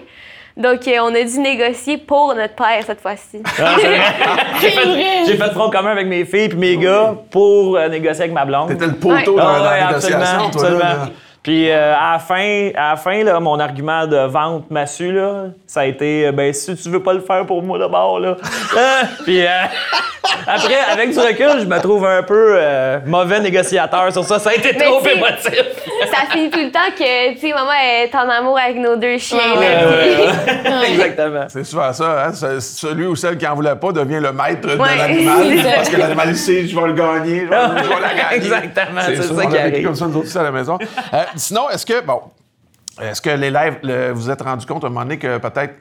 Donc, 0.58 0.88
euh, 0.88 0.96
on 1.02 1.14
a 1.14 1.22
dû 1.22 1.38
négocier 1.38 1.98
pour 1.98 2.34
notre 2.34 2.54
père 2.56 2.82
cette 2.84 3.00
fois-ci. 3.00 3.40
Ah. 3.60 3.76
J'ai 4.60 4.70
fait, 4.70 5.36
fait 5.36 5.50
front 5.52 5.70
commun 5.70 5.90
avec 5.92 6.08
mes 6.08 6.24
filles 6.24 6.48
puis 6.48 6.58
mes 6.58 6.76
gars 6.76 7.14
pour 7.30 7.76
euh, 7.76 7.88
négocier 7.88 8.22
avec 8.24 8.32
ma 8.32 8.44
blonde. 8.44 8.68
T'étais 8.68 8.86
le 8.86 8.94
poteau 8.94 9.14
Ouais. 9.14 9.24
dans, 9.24 9.38
Ah 9.46 9.62
ouais, 9.62 9.80
la 9.80 9.86
négociation, 9.86 10.18
absolument, 10.18 10.50
toi, 10.50 10.62
là, 10.62 10.68
absolument. 10.68 11.04
là. 11.04 11.10
Puis 11.48 11.70
euh, 11.70 11.94
à 11.98 12.12
la 12.12 12.18
fin, 12.18 12.68
à 12.74 12.90
la 12.90 12.96
fin 12.96 13.24
là, 13.24 13.40
mon 13.40 13.58
argument 13.58 14.06
de 14.06 14.18
vente 14.26 14.70
massu, 14.70 15.12
là, 15.12 15.44
ça 15.66 15.80
a 15.80 15.84
été 15.86 16.26
euh, 16.26 16.32
ben 16.32 16.52
si 16.52 16.76
tu 16.76 16.90
veux 16.90 17.02
pas 17.02 17.14
le 17.14 17.20
faire 17.20 17.46
pour 17.46 17.62
moi 17.62 17.78
d'abord 17.78 18.20
là. 18.20 18.36
Euh, 18.76 19.02
puis 19.24 19.42
euh, 19.44 19.48
après, 20.46 20.76
avec 20.92 21.10
du 21.12 21.18
recul, 21.18 21.60
je 21.60 21.64
me 21.64 21.78
trouve 21.80 22.04
un 22.04 22.22
peu 22.22 22.56
euh, 22.58 22.98
mauvais 23.06 23.40
négociateur 23.40 24.12
sur 24.12 24.22
ça. 24.24 24.38
Ça 24.38 24.50
a 24.50 24.54
été 24.54 24.72
Mais 24.78 24.84
trop 24.84 25.00
émotif. 25.04 25.50
ça 26.12 26.30
finit 26.30 26.50
tout 26.50 26.60
le 26.60 26.70
temps 26.70 26.90
que, 26.96 27.32
tu 27.32 27.38
sais, 27.40 27.52
maman 27.54 27.70
est 27.72 28.14
en 28.14 28.28
amour 28.28 28.58
avec 28.58 28.76
nos 28.76 28.94
deux 28.96 29.16
chiens. 29.18 29.38
Ouais, 29.56 29.74
là, 29.74 29.88
Ouais, 29.88 30.14
puis- 30.44 30.70
ouais, 30.70 30.78
ouais. 30.78 30.90
Exactement. 30.92 31.44
C'est 31.48 31.64
souvent 31.64 31.92
ça, 31.94 32.26
hein? 32.26 32.32
Ce- 32.34 32.60
Celui 32.60 33.06
ou 33.06 33.16
celle 33.16 33.38
qui 33.38 33.46
en 33.46 33.54
voulait 33.54 33.74
pas 33.74 33.90
devient 33.90 34.20
le 34.20 34.32
maître 34.32 34.60
de 34.68 34.76
l'animal 34.76 35.36
C'est 35.48 35.62
ça. 35.62 35.70
parce 35.76 35.88
que 35.88 35.96
l'animal 35.96 36.36
sait 36.36 36.66
je 36.68 36.78
vais 36.78 36.86
le 36.86 36.92
gagner, 36.92 37.40
je 37.40 37.48
vais, 37.50 37.82
je 37.82 37.88
vais 37.88 38.00
la 38.00 38.14
gagner. 38.14 38.36
Exactement, 38.36 39.00
c'est 39.06 39.22
ça 39.22 39.34
on 39.34 39.48
qui 39.50 39.58
arrive. 39.58 39.84
comme 39.86 39.94
ça 39.94 40.06
nous 40.06 40.16
autres 40.18 40.26
ici 40.28 40.38
à 40.38 40.42
la 40.42 40.50
maison. 40.52 40.78
Sinon, 41.38 41.70
est-ce 41.70 41.86
que 41.86 42.00
bon, 42.00 42.20
est-ce 43.00 43.20
que 43.22 43.30
l'élève, 43.30 43.78
le- 43.82 44.10
vous 44.12 44.22
vous 44.22 44.30
êtes 44.30 44.42
rendu 44.42 44.66
compte 44.66 44.84
à 44.84 44.88
un 44.88 44.90
moment 44.90 45.02
donné 45.04 45.18
que 45.18 45.38
peut-être 45.38 45.74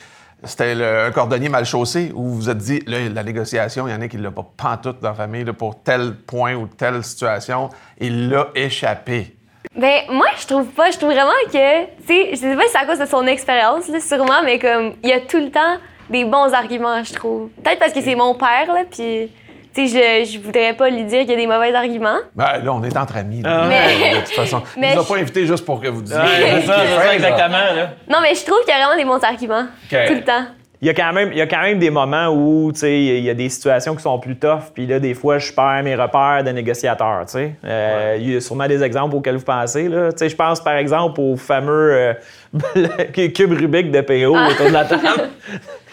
c'était 0.43 0.75
le- 0.75 1.05
un 1.05 1.11
cordonnier 1.11 1.49
mal 1.49 1.65
chaussé 1.65 2.11
ou 2.13 2.23
vous 2.23 2.35
vous 2.35 2.49
êtes 2.49 2.57
dit 2.59 2.81
là, 2.85 2.97
la 3.09 3.23
négociation, 3.23 3.87
il 3.87 3.91
y 3.91 3.93
en 3.95 4.01
a 4.01 4.07
qui 4.07 4.17
ne 4.17 4.23
l'a 4.23 4.31
pas 4.31 4.45
pantoute 4.55 4.99
dans 5.01 5.09
la 5.09 5.15
famille 5.15 5.43
là, 5.43 5.53
pour 5.53 5.81
tel 5.81 6.15
point 6.15 6.53
ou 6.53 6.67
telle 6.67 7.03
situation, 7.03 7.69
il 7.99 8.29
l'a 8.29 8.47
échappé? 8.55 9.33
Ben, 9.75 10.01
moi, 10.09 10.27
je 10.39 10.45
trouve 10.47 10.67
pas. 10.67 10.91
Je 10.91 10.97
trouve 10.97 11.11
vraiment 11.11 11.31
que, 11.51 11.85
tu 11.85 12.07
sais, 12.07 12.29
je 12.31 12.35
sais 12.35 12.55
pas 12.55 12.63
si 12.63 12.69
c'est 12.71 12.77
à 12.77 12.85
cause 12.85 12.99
de 12.99 13.05
son 13.05 13.25
expérience, 13.27 13.87
là, 13.89 13.99
sûrement, 13.99 14.41
mais 14.43 14.59
comme, 14.59 14.93
il 15.03 15.09
y 15.09 15.13
a 15.13 15.19
tout 15.21 15.39
le 15.39 15.51
temps 15.51 15.77
des 16.09 16.23
bons 16.23 16.53
arguments, 16.53 17.03
je 17.03 17.13
trouve. 17.13 17.49
Peut-être 17.63 17.79
parce 17.79 17.91
que 17.93 18.01
c'est 18.01 18.15
mon 18.15 18.33
père, 18.35 18.67
là, 18.73 18.83
puis, 18.89 19.29
tu 19.77 19.87
sais, 19.87 20.25
je, 20.25 20.31
je 20.33 20.39
voudrais 20.39 20.73
pas 20.73 20.89
lui 20.89 21.03
dire 21.03 21.19
qu'il 21.21 21.29
y 21.29 21.33
a 21.33 21.37
des 21.37 21.47
mauvais 21.47 21.73
arguments. 21.73 22.17
Ben, 22.35 22.59
là, 22.63 22.73
on 22.73 22.83
est 22.83 22.97
entre 22.97 23.17
amis. 23.17 23.41
là. 23.41 23.61
Ah 23.63 23.67
ouais. 23.67 24.11
De 24.15 24.25
toute 24.25 24.29
façon, 24.35 24.61
il 24.75 24.81
Mais 24.81 24.93
nous 24.95 25.01
a 25.01 25.03
je- 25.03 25.07
pas 25.07 25.17
invités 25.19 25.45
juste 25.45 25.65
pour 25.65 25.79
que 25.81 25.87
vous 25.87 26.01
disiez. 26.01 26.17
Ouais, 26.19 26.25
c'est 26.61 26.67
ça, 26.67 26.75
c'est 26.85 27.03
ça, 27.07 27.13
exactement. 27.15 27.47
Là. 27.75 27.89
Non, 28.09 28.17
mais 28.21 28.33
je 28.35 28.43
trouve 28.45 28.59
qu'il 28.65 28.69
y 28.69 28.77
a 28.81 28.85
vraiment 28.85 28.97
des 28.97 29.05
bons 29.05 29.23
arguments. 29.23 29.65
Tout 29.89 30.13
le 30.13 30.23
temps. 30.23 30.45
Il 30.79 30.85
y, 30.85 30.91
a 30.91 30.93
quand 30.93 31.11
même, 31.11 31.31
il 31.31 31.37
y 31.39 31.41
a 31.41 31.47
quand 31.47 31.63
même 31.63 31.79
des 31.79 31.89
moments 31.89 32.27
où 32.27 32.71
tu 32.71 32.81
sais, 32.81 32.99
il 32.99 33.23
y 33.23 33.31
a 33.31 33.33
des 33.33 33.49
situations 33.49 33.95
qui 33.95 34.03
sont 34.03 34.19
plus 34.19 34.35
tough, 34.37 34.71
puis 34.75 34.85
là, 34.85 34.99
des 34.99 35.15
fois, 35.15 35.39
je 35.39 35.51
perds 35.51 35.81
mes 35.83 35.95
repères 35.95 36.43
de 36.45 36.51
négociateur. 36.51 37.21
tu 37.25 37.31
sais. 37.31 37.55
Euh, 37.65 38.15
Il 38.19 38.31
y 38.31 38.35
a 38.37 38.41
sûrement 38.41 38.67
des 38.67 38.83
exemples 38.83 39.15
auxquels 39.15 39.37
vous 39.37 39.43
pensez. 39.43 39.87
Là. 39.89 40.11
Tu 40.11 40.19
sais, 40.19 40.29
Je 40.29 40.35
pense 40.35 40.63
par 40.63 40.75
exemple 40.75 41.19
au 41.19 41.35
fameux 41.35 41.93
euh, 41.93 42.13
cube 43.35 43.53
Rubik 43.53 43.89
de 43.89 44.01
PO 44.01 44.37
autour 44.37 44.67
de 44.67 44.73
la 44.73 44.85
table. 44.85 45.01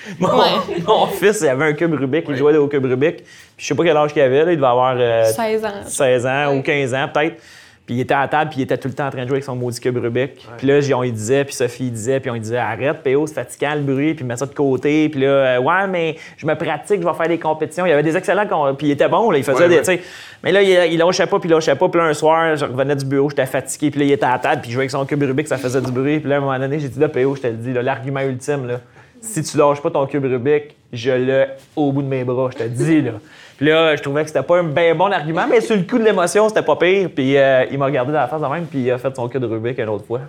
Mon, 0.19 0.29
Ouais. 0.29 0.81
mon 0.87 1.07
fils, 1.07 1.41
il 1.43 1.49
avait 1.49 1.65
un 1.67 1.73
cube 1.73 1.95
Rubik, 1.95 2.25
il 2.29 2.37
jouait 2.37 2.57
au 2.57 2.69
cube 2.69 2.85
Rubik. 2.85 3.17
Puis 3.17 3.25
je 3.59 3.67
sais 3.67 3.75
pas 3.75 3.85
quel 3.85 3.97
âge 3.97 4.13
qu'il 4.13 4.23
avait, 4.23 4.45
là, 4.45 4.53
il 4.53 4.57
devait 4.57 4.67
avoir 4.67 4.95
euh, 4.99 5.25
16 5.25 5.65
ans. 5.65 5.69
16 5.87 6.27
ans 6.27 6.47
ou 6.53 6.57
Ouais. 6.57 6.63
15 6.63 6.95
ans 6.95 7.09
peut-être. 7.13 7.41
Puis 7.87 7.97
il 7.97 8.01
était 8.01 8.15
à 8.15 8.21
la 8.23 8.29
table, 8.29 8.49
puis 8.51 8.61
il 8.61 8.63
était 8.63 8.79
tout 8.79 8.89
le 8.89 8.95
temps 8.95 9.07
en 9.07 9.11
train 9.11 9.25
de 9.25 9.27
jouer 9.29 9.35
avec 9.35 9.45
son 9.45 9.57
maudit 9.57 9.79
cube 9.79 9.99
Rubik. 9.99 10.49
Puis 10.57 10.67
là, 10.67 10.81
on 10.97 11.03
lui 11.03 11.13
disait, 11.13 11.45
puis 11.45 11.53
Sophie 11.55 11.85
il 11.89 11.93
disait, 11.93 12.19
puis 12.19 12.31
on 12.31 12.33
lui 12.33 12.41
disait 12.41 12.57
arrête, 12.57 13.03
PO, 13.03 13.27
c'est 13.27 13.35
fatigant 13.35 13.75
le 13.75 13.83
bruit, 13.83 14.15
puis 14.15 14.25
mets 14.25 14.39
ça 14.39 14.47
de 14.47 14.55
côté. 14.55 15.11
Puis 15.11 15.21
là, 15.21 15.27
euh, 15.27 15.59
ouais, 15.59 15.87
mais 15.87 16.17
je 16.39 16.47
me 16.47 16.55
pratique, 16.55 17.03
je 17.03 17.07
vais 17.07 17.13
faire 17.13 17.29
des 17.29 17.37
compétitions. 17.39 17.85
Il 17.85 17.91
y 17.91 17.93
avait 17.93 18.03
des 18.03 18.17
excellents, 18.17 18.47
puis 18.75 18.87
il 18.87 18.91
était 18.93 19.07
bon, 19.09 19.31
là, 19.31 19.37
il 19.37 19.45
faisait 19.45 19.65
Ouais, 19.67 19.83
des, 19.83 19.87
ouais. 19.87 20.01
Mais 20.43 20.51
là, 20.53 20.63
il, 20.63 20.95
il 20.95 20.99
lâchait 20.99 21.27
pas, 21.27 21.39
puis 21.39 21.47
il 21.51 21.53
lâchait 21.53 21.75
pas. 21.77 21.87
Puis 21.91 22.01
là, 22.01 22.07
un 22.07 22.15
soir, 22.15 22.57
je 22.57 22.65
revenais 22.65 22.97
du 22.97 23.05
bureau, 23.05 23.29
j'étais 23.29 23.45
fatigué, 23.45 23.91
puis 23.91 24.01
là, 24.01 24.07
il 24.07 24.13
était 24.13 24.25
à 24.25 24.33
la 24.33 24.39
table, 24.39 24.63
puis 24.63 24.71
il 24.71 24.73
jouait 24.73 24.81
avec 24.85 24.91
son 24.91 25.05
cube 25.05 25.23
Rubik, 25.23 25.47
ça 25.47 25.59
faisait 25.59 25.83
du 25.83 25.93
bruit. 25.93 26.21
Puis 26.21 26.29
là, 26.31 26.37
à 26.37 26.39
un 26.39 26.41
moment 26.41 26.59
donné, 26.59 26.79
j'ai 26.81 26.89
dit, 26.89 26.99
là, 26.99 27.11
PO, 27.11 27.35
je 27.37 27.43
te 27.43 27.47
le 27.49 27.53
dis, 27.53 27.75
là, 27.75 27.83
l'argument 27.83 28.21
ultime, 28.23 28.67
là, 28.67 28.81
si 29.25 29.43
tu 29.43 29.57
lâches 29.57 29.81
pas 29.81 29.90
ton 29.90 30.07
cube 30.07 30.25
Rubik, 30.25 30.76
je 30.93 31.11
l'ai 31.11 31.47
au 31.75 31.90
bout 31.93 32.02
de 32.02 32.09
mes 32.09 32.25
bras, 32.25 32.50
je 32.52 32.59
te 32.59 32.69
dis, 32.69 33.02
là. 33.02 33.12
Puis 33.57 33.66
là, 33.66 33.95
je 33.95 34.02
trouvais 34.02 34.23
que 34.23 34.28
c'était 34.28 34.43
pas 34.43 34.59
un 34.59 34.64
bien 34.64 34.95
bon 34.95 35.12
argument, 35.12 35.47
mais 35.49 35.61
sur 35.61 35.76
le 35.76 35.83
coup 35.83 35.99
de 35.99 36.04
l'émotion, 36.04 36.49
c'était 36.49 36.62
pas 36.62 36.75
pire. 36.75 37.09
Puis 37.14 37.37
euh, 37.37 37.64
il 37.71 37.78
m'a 37.78 37.85
regardé 37.85 38.12
dans 38.12 38.19
la 38.19 38.26
face 38.26 38.43
de 38.43 38.47
même, 38.47 38.66
puis 38.66 38.81
il 38.81 38.90
a 38.90 38.99
fait 38.99 39.14
son 39.14 39.28
cube 39.28 39.44
Rubik 39.44 39.79
une 39.79 39.88
autre 39.88 40.07
fois. 40.07 40.20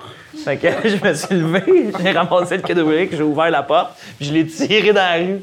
Fait 0.43 0.57
que 0.57 0.67
je 0.87 1.03
me 1.03 1.13
suis 1.13 1.35
levé, 1.35 1.91
j'ai 2.03 2.11
ramassé 2.11 2.57
le 2.57 2.63
cube 2.63 2.77
Rubik, 2.77 3.15
j'ai 3.15 3.23
ouvert 3.23 3.49
la 3.49 3.63
porte, 3.63 3.97
puis 4.17 4.27
je 4.27 4.33
l'ai 4.33 4.45
tiré 4.45 4.93
dans 4.93 5.01
la 5.01 5.15
rue. 5.15 5.41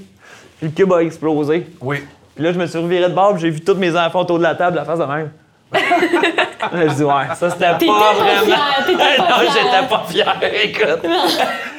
Puis 0.59 0.69
le 0.69 0.71
cube 0.71 0.93
a 0.93 1.03
explosé. 1.03 1.67
Oui. 1.81 1.99
Puis 2.35 2.45
là, 2.45 2.53
je 2.53 2.59
me 2.59 2.67
suis 2.67 2.79
reviré 2.79 3.09
de 3.09 3.15
bord, 3.15 3.33
puis 3.33 3.43
j'ai 3.43 3.51
vu 3.51 3.61
tous 3.61 3.75
mes 3.75 3.97
enfants 3.97 4.21
autour 4.21 4.39
de 4.39 4.45
la 4.45 4.55
table, 4.55 4.77
la 4.77 4.85
face 4.85 5.01
de 5.01 5.05
même. 5.05 5.31
là, 5.73 6.89
je 6.89 6.95
dis, 6.95 7.05
ouais, 7.05 7.35
ça, 7.35 7.51
c'était 7.51 7.65
pas 7.65 8.13
vraiment. 8.15 8.45
fière, 8.45 8.85
t'étais 8.87 9.17
pas 9.17 9.31
non, 9.31 9.39
fière. 9.39 9.53
j'étais 9.53 9.89
pas 9.89 10.02
fier, 10.13 10.41
écoute. 10.65 11.07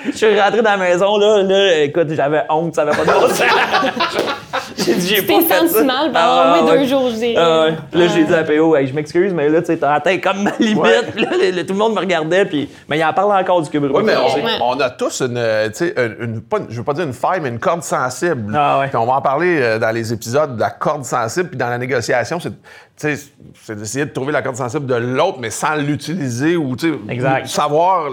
je 0.06 0.12
suis 0.12 0.40
rentré 0.40 0.62
dans 0.62 0.72
la 0.72 0.78
maison, 0.78 1.18
là, 1.18 1.44
là 1.44 1.82
écoute, 1.84 2.08
j'avais 2.12 2.44
honte, 2.50 2.76
ça 2.76 2.82
avait 2.82 2.92
pas 2.92 3.06
de 3.06 3.20
bon 3.20 3.28
sens. 3.30 3.44
j'ai 4.78 4.96
dit, 4.96 5.08
j'ai 5.16 5.22
pas 5.22 5.42
fait 5.42 5.48
ça. 5.54 5.68
senti 5.68 5.84
mal 5.86 6.08
pendant 6.08 6.20
Ah, 6.20 6.56
au 6.60 6.64
moins 6.64 6.72
ouais. 6.74 6.80
deux 6.82 6.88
jours, 6.88 7.10
je 7.10 7.16
dirais. 7.16 7.36
Ah 7.38 7.64
ouais. 7.66 7.76
Là, 8.00 8.08
j'ai 8.14 8.24
dit 8.24 8.34
à 8.34 8.44
PO, 8.44 8.76
Hey, 8.76 8.88
je 8.88 8.94
m'excuse, 8.94 9.34
mais 9.34 9.50
là, 9.50 9.62
tu 9.62 9.68
sais, 9.68 9.78
t'as 9.78 9.94
atteint 9.94 10.18
comme 10.20 10.44
ma 10.44 10.52
limite. 10.60 10.78
Ouais. 10.78 11.02
Puis 11.14 11.24
là, 11.24 11.32
le- 11.32 11.52
le- 11.56 11.66
tout 11.66 11.74
le 11.74 11.80
monde 11.80 11.94
me 11.96 12.00
regardait, 12.00 12.46
puis. 12.46 12.70
Mais 12.90 12.98
il 13.00 13.04
en 13.04 13.14
parle 13.14 13.32
encore 13.36 13.62
du 13.62 13.70
cube 13.70 13.84
Oui, 13.94 14.04
mais 14.04 14.16
on, 14.16 14.36
Ouais. 14.44 14.52
on 14.62 14.80
a 14.80 14.90
tous 14.90 15.22
une, 15.22 15.38
euh, 15.38 15.68
tu 15.70 15.76
sais, 15.88 15.94
une, 15.98 16.16
une- 16.36 16.42
pas 16.42 16.58
je 16.70 16.78
veux 16.78 16.84
pas 16.84 16.94
dire 16.94 17.06
une 17.06 17.14
faille, 17.14 17.40
mais 17.42 17.50
une 17.50 17.60
corde 17.60 17.84
sensible. 17.84 18.54
Ah 18.58 18.80
ouais. 18.80 18.88
Puis 18.88 18.98
on 18.98 19.06
va 19.06 19.14
en 19.14 19.22
parler 19.22 19.60
euh, 19.62 19.80
dans 19.80 19.92
les 19.92 20.12
épisodes 20.14 20.56
de 20.56 20.60
la 20.62 20.70
corde 20.70 21.06
sensible, 21.06 21.50
puis 21.50 21.58
dans 21.58 21.70
la 21.70 21.78
négociation, 21.78 22.40
c'est, 22.40 22.50
tu 22.52 22.56
sais, 22.98 23.18
c'est 23.64 23.76
d'essayer 23.76 24.06
de 24.06 24.12
trouver 24.12 24.32
la 24.32 24.42
corde 24.42 24.56
sensible 24.56 24.86
de 24.86 24.96
l'autre, 24.96 25.38
mais 25.40 25.50
sans 25.50 25.76
l'utiliser 25.76 26.56
ou, 26.56 26.76
tu 26.76 26.90
sais, 26.92 26.96
Exact. 27.10 27.46
ou 27.46 27.48
savoir 27.48 28.10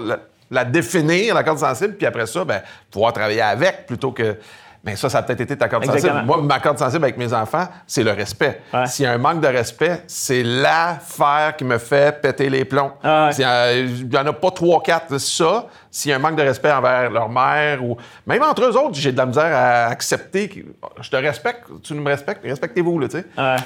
la, 0.51 0.65
définir, 0.65 1.33
la 1.33 1.43
corde 1.43 1.57
sensible, 1.59 1.95
puis 1.95 2.05
après 2.05 2.27
ça, 2.27 2.43
ben, 2.45 2.61
pouvoir 2.91 3.13
travailler 3.13 3.41
avec 3.41 3.87
plutôt 3.87 4.11
que... 4.11 4.37
Mais 4.83 4.95
ça, 4.95 5.09
ça 5.09 5.19
a 5.19 5.21
peut-être 5.21 5.41
été 5.41 5.55
ta 5.55 5.69
corde 5.69 5.83
Exactement. 5.83 6.13
sensible. 6.13 6.25
Moi, 6.25 6.41
ma 6.41 6.59
corde 6.59 6.79
sensible 6.79 7.03
avec 7.03 7.15
mes 7.15 7.31
enfants, 7.33 7.67
c'est 7.85 8.01
le 8.03 8.13
respect. 8.13 8.61
Ouais. 8.73 8.87
S'il 8.87 9.03
y 9.05 9.07
a 9.07 9.11
un 9.11 9.19
manque 9.19 9.39
de 9.39 9.47
respect, 9.47 10.01
c'est 10.07 10.41
l'affaire 10.41 11.55
qui 11.55 11.63
me 11.65 11.77
fait 11.77 12.19
péter 12.19 12.49
les 12.49 12.65
plombs. 12.65 12.91
Ah 13.03 13.29
ouais. 13.37 13.83
Il 13.85 14.09
n'y 14.09 14.17
en 14.17 14.25
a 14.25 14.33
pas 14.33 14.49
trois, 14.49 14.81
quatre. 14.81 15.19
Ça, 15.19 15.67
s'il 15.91 16.09
y 16.09 16.13
a 16.13 16.15
un 16.15 16.19
manque 16.19 16.35
de 16.35 16.41
respect 16.41 16.71
envers 16.71 17.11
leur 17.11 17.29
mère 17.29 17.83
ou 17.85 17.95
même 18.25 18.41
entre 18.41 18.63
eux 18.63 18.75
autres, 18.75 18.95
j'ai 18.95 19.11
de 19.11 19.17
la 19.17 19.27
misère 19.27 19.55
à 19.55 19.85
accepter. 19.85 20.49
que- 20.49 20.59
Je 20.99 21.09
te 21.11 21.15
respecte, 21.15 21.65
tu 21.83 21.93
me 21.93 22.09
respectes, 22.09 22.43
respectez-vous, 22.43 22.97
là, 22.97 23.07
tu 23.07 23.17
sais. 23.19 23.25
Ouais. 23.37 23.57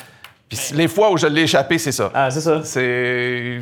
Puis 0.49 0.59
les 0.73 0.89
fois 0.89 1.11
où 1.11 1.17
je 1.17 1.27
l'ai 1.27 1.43
échappé, 1.43 1.77
c'est 1.77 1.93
ça. 1.93 2.11
Ah, 2.13 2.29
c'est 2.29 2.41
ça. 2.41 2.61
C'est. 2.65 3.61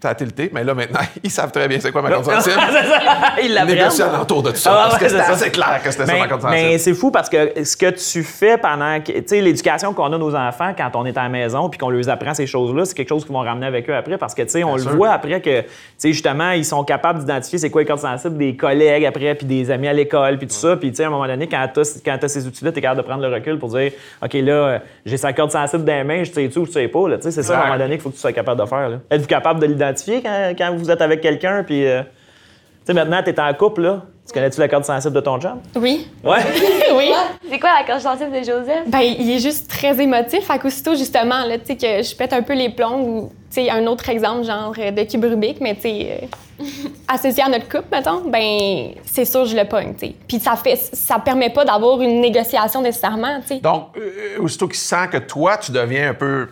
Ça 0.00 0.10
a 0.10 0.14
tilté, 0.14 0.48
mais 0.52 0.62
là, 0.62 0.74
maintenant, 0.74 1.00
ils 1.24 1.30
savent 1.30 1.50
très 1.50 1.66
bien 1.66 1.80
c'est 1.80 1.90
quoi 1.90 2.02
ma 2.02 2.10
corde 2.10 2.24
sensible. 2.24 2.54
c'est 2.70 2.88
ça. 2.88 3.00
Ils 3.42 3.52
l'apprennent. 3.52 3.78
Négocier 3.78 4.04
alentour 4.04 4.44
de 4.44 4.50
tout 4.52 4.56
ça. 4.56 4.70
Ah, 4.72 4.88
parce 4.90 4.98
que 5.02 5.08
c'était 5.08 5.20
assez 5.22 5.50
clair 5.50 5.80
que 5.82 5.90
c'était 5.90 6.06
ça 6.06 6.16
ma 6.16 6.28
corde 6.28 6.42
sensible. 6.42 6.62
mais 6.62 6.78
c'est 6.78 6.94
fou 6.94 7.10
parce 7.10 7.28
que 7.28 7.64
ce 7.64 7.76
que 7.76 7.90
tu 7.90 8.22
fais 8.22 8.58
pendant 8.58 9.00
que. 9.00 9.10
Tu 9.10 9.22
sais, 9.26 9.40
l'éducation 9.40 9.92
qu'on 9.94 10.12
a 10.12 10.16
nos 10.18 10.36
enfants 10.36 10.72
quand 10.76 10.90
on 10.94 11.04
est 11.04 11.18
à 11.18 11.24
la 11.24 11.28
maison 11.28 11.68
puis 11.68 11.78
qu'on 11.80 11.90
leur 11.90 12.08
apprend 12.10 12.32
ces 12.32 12.46
choses-là, 12.46 12.84
c'est 12.84 12.94
quelque 12.94 13.08
chose 13.08 13.24
qu'ils 13.24 13.32
vont 13.32 13.40
ramener 13.40 13.66
avec 13.66 13.90
eux 13.90 13.94
après 13.96 14.18
parce 14.18 14.34
que, 14.34 14.42
tu 14.42 14.50
sais, 14.50 14.62
on 14.62 14.76
le 14.76 14.82
sûr. 14.82 14.94
voit 14.94 15.10
après 15.10 15.40
que, 15.40 15.62
tu 15.62 15.66
sais, 15.96 16.12
justement, 16.12 16.52
ils 16.52 16.64
sont 16.64 16.84
capables 16.84 17.18
d'identifier 17.18 17.58
c'est 17.58 17.70
quoi 17.70 17.80
les 17.82 17.86
cordes 17.88 17.98
sensibles 17.98 18.36
des 18.36 18.54
collègues 18.54 19.04
après 19.04 19.34
puis 19.34 19.46
des 19.46 19.68
amis 19.72 19.88
à 19.88 19.92
l'école 19.92 20.38
puis 20.38 20.46
tout 20.46 20.54
ça. 20.54 20.76
Puis, 20.76 20.90
tu 20.90 20.98
sais, 20.98 21.04
à 21.04 21.08
un 21.08 21.10
moment 21.10 21.26
donné, 21.26 21.48
quand 21.48 21.66
tu 21.74 21.80
as, 21.80 22.28
ces 22.28 22.46
outils-là, 22.46 22.70
tu 22.70 22.78
es 22.78 22.82
capable 22.82 23.00
de 23.02 23.06
prendre 23.06 23.26
le 23.26 23.34
recul 23.34 23.58
pour 23.58 23.70
dire, 23.70 23.90
OK, 24.22 24.32
là, 24.34 24.78
j'ai 25.04 25.16
sa 25.16 25.32
corde 25.32 25.50
sensible 25.50 25.82
dans 25.84 25.92
les 25.92 26.04
mains, 26.04 26.22
je 26.22 26.30
sais-tu 26.30 26.60
ou 26.60 26.66
je 26.66 26.70
sais 26.70 26.86
pas. 26.86 27.00
Tu 27.16 27.22
sais, 27.22 27.30
C'est 27.32 27.42
ça, 27.42 27.58
à 27.58 27.62
un 27.62 27.66
moment 27.66 27.78
donné, 27.78 27.94
qu'il 27.94 28.02
faut 28.02 28.10
que 28.10 28.14
tu 28.14 28.20
sois 28.20 28.32
capable 28.32 28.60
de 28.60 28.66
faire. 28.66 28.90
là. 28.90 28.98
Êtes-vous 29.10 29.26
capable 29.26 29.58
de 29.58 29.66
l'identifier 29.66 29.87
quand, 30.22 30.52
quand 30.56 30.74
vous 30.76 30.90
êtes 30.90 31.00
avec 31.02 31.20
quelqu'un 31.20 31.62
puis. 31.64 31.86
euh, 31.86 32.02
tu 32.02 32.94
sais, 32.94 32.94
maintenant, 32.94 33.22
tu 33.22 33.28
es 33.28 33.38
en 33.38 33.52
couple, 33.52 33.82
là. 33.82 34.02
Tu 34.26 34.32
connais-tu 34.32 34.60
la 34.60 34.68
corde 34.68 34.84
sensible 34.84 35.14
de 35.14 35.20
ton 35.20 35.38
job? 35.38 35.58
Oui. 35.76 36.08
Ouais. 36.24 36.38
oui. 36.94 37.10
C'est 37.50 37.58
quoi 37.58 37.70
la 37.78 37.86
corde 37.86 38.00
sensible 38.00 38.30
de 38.30 38.38
Joseph? 38.38 38.84
Ben, 38.86 39.00
il 39.00 39.30
est 39.30 39.40
juste 39.40 39.68
très 39.70 40.00
émotif. 40.00 40.46
Fait 40.46 40.58
qu'aussitôt, 40.58 40.94
justement, 40.94 41.44
là, 41.44 41.58
tu 41.58 41.66
sais, 41.66 41.76
que 41.76 42.02
je 42.02 42.16
pète 42.16 42.32
un 42.32 42.40
peu 42.42 42.54
les 42.54 42.70
plombs 42.70 42.98
ou, 43.00 43.32
tu 43.50 43.62
sais, 43.62 43.70
un 43.70 43.86
autre 43.86 44.08
exemple, 44.08 44.44
genre 44.44 44.72
euh, 44.78 44.90
de 44.90 45.02
cube 45.02 45.24
Rubik, 45.24 45.60
mais, 45.60 45.74
tu 45.74 45.82
sais, 45.82 46.20
euh, 46.22 46.64
associé 47.08 47.42
à 47.42 47.48
notre 47.50 47.68
couple, 47.68 47.88
mettons, 47.92 48.22
ben, 48.26 48.92
c'est 49.04 49.26
sûr, 49.26 49.44
je 49.44 49.56
le 49.56 49.64
pogne, 49.64 49.92
tu 49.94 50.06
sais. 50.06 50.14
Puis 50.26 50.40
ça 50.40 50.56
fait, 50.56 50.76
ça 50.76 51.18
permet 51.18 51.50
pas 51.50 51.66
d'avoir 51.66 52.00
une 52.00 52.20
négociation 52.22 52.80
nécessairement, 52.80 53.40
tu 53.42 53.48
sais. 53.48 53.60
Donc, 53.60 53.88
euh, 53.98 54.42
aussitôt 54.42 54.66
qu'il 54.66 54.78
sent 54.78 55.08
que 55.12 55.18
toi, 55.18 55.56
tu 55.58 55.72
deviens 55.72 56.10
un 56.10 56.14
peu. 56.14 56.48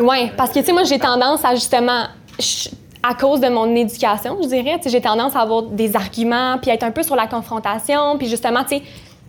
Oui, 0.00 0.30
parce 0.36 0.50
que, 0.50 0.58
tu 0.60 0.66
sais, 0.66 0.72
moi, 0.72 0.84
j'ai 0.84 0.98
tendance 0.98 1.44
à 1.44 1.54
justement, 1.54 2.04
je- 2.38 2.68
à 3.02 3.14
cause 3.14 3.40
de 3.40 3.48
mon 3.48 3.74
éducation, 3.76 4.38
je 4.42 4.48
dirais, 4.48 4.80
j'ai 4.84 5.00
tendance 5.00 5.36
à 5.36 5.40
avoir 5.40 5.62
des 5.62 5.94
arguments, 5.94 6.58
puis 6.60 6.70
être 6.70 6.82
un 6.82 6.90
peu 6.90 7.02
sur 7.02 7.14
la 7.16 7.26
confrontation, 7.26 8.18
puis 8.18 8.28
justement, 8.28 8.64
tu 8.64 8.76
sais, 8.78 8.82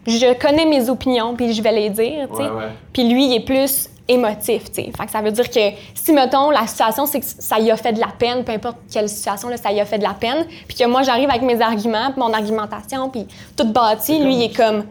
je 0.07 0.33
connais 0.39 0.65
mes 0.65 0.89
opinions, 0.89 1.35
puis 1.35 1.53
je 1.53 1.61
vais 1.61 1.71
les 1.71 1.89
dire, 1.89 2.27
tu 2.31 2.37
sais. 2.37 2.49
Puis 2.93 3.07
lui, 3.07 3.25
il 3.27 3.35
est 3.35 3.45
plus 3.45 3.89
émotif, 4.07 4.71
tu 4.71 4.81
sais. 4.83 4.91
Fait 4.97 5.05
que 5.05 5.11
ça 5.11 5.21
veut 5.21 5.31
dire 5.31 5.47
que 5.51 5.59
si, 5.93 6.13
mettons, 6.13 6.49
la 6.49 6.65
situation, 6.65 7.05
c'est 7.05 7.19
que 7.19 7.25
ça 7.27 7.59
y 7.59 7.69
a 7.69 7.77
fait 7.77 7.93
de 7.93 7.99
la 7.99 8.07
peine, 8.07 8.43
peu 8.43 8.51
importe 8.53 8.77
quelle 8.91 9.07
situation, 9.07 9.49
là, 9.49 9.57
ça 9.57 9.71
y 9.71 9.79
a 9.79 9.85
fait 9.85 9.99
de 9.99 10.03
la 10.03 10.15
peine, 10.15 10.45
puis 10.67 10.75
que 10.75 10.85
moi, 10.87 11.03
j'arrive 11.03 11.29
avec 11.29 11.43
mes 11.43 11.61
arguments, 11.61 12.11
puis 12.11 12.19
mon 12.19 12.33
argumentation, 12.33 13.09
puis 13.09 13.27
tout 13.55 13.71
bâti, 13.71 14.17
lui, 14.19 14.33
il 14.33 14.43
est 14.45 14.55
comme... 14.55 14.85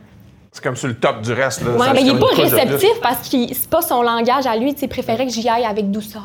C'est 0.53 0.63
comme 0.63 0.77
sur 0.77 0.89
le 0.89 0.95
top 0.95 1.21
du 1.23 1.33
reste. 1.33 1.63
Là, 1.65 1.73
Ouais, 1.73 1.87
c'est 1.95 2.01
il 2.03 2.07
est 2.09 2.11
comme 2.13 2.21
pas 2.21 2.43
réceptif 2.43 3.01
parce 3.03 3.29
que 3.29 3.37
c'est 3.53 3.69
pas 3.69 3.83
son 3.83 4.03
langage 4.03 4.47
à 4.47 4.57
lui, 4.57 4.73
tu 4.73 4.81
sais, 4.81 4.89
préférait 4.89 5.27
que 5.27 5.33
j'y 5.33 5.49
aille 5.49 5.65
avec 5.65 5.91
douceur, 5.91 6.23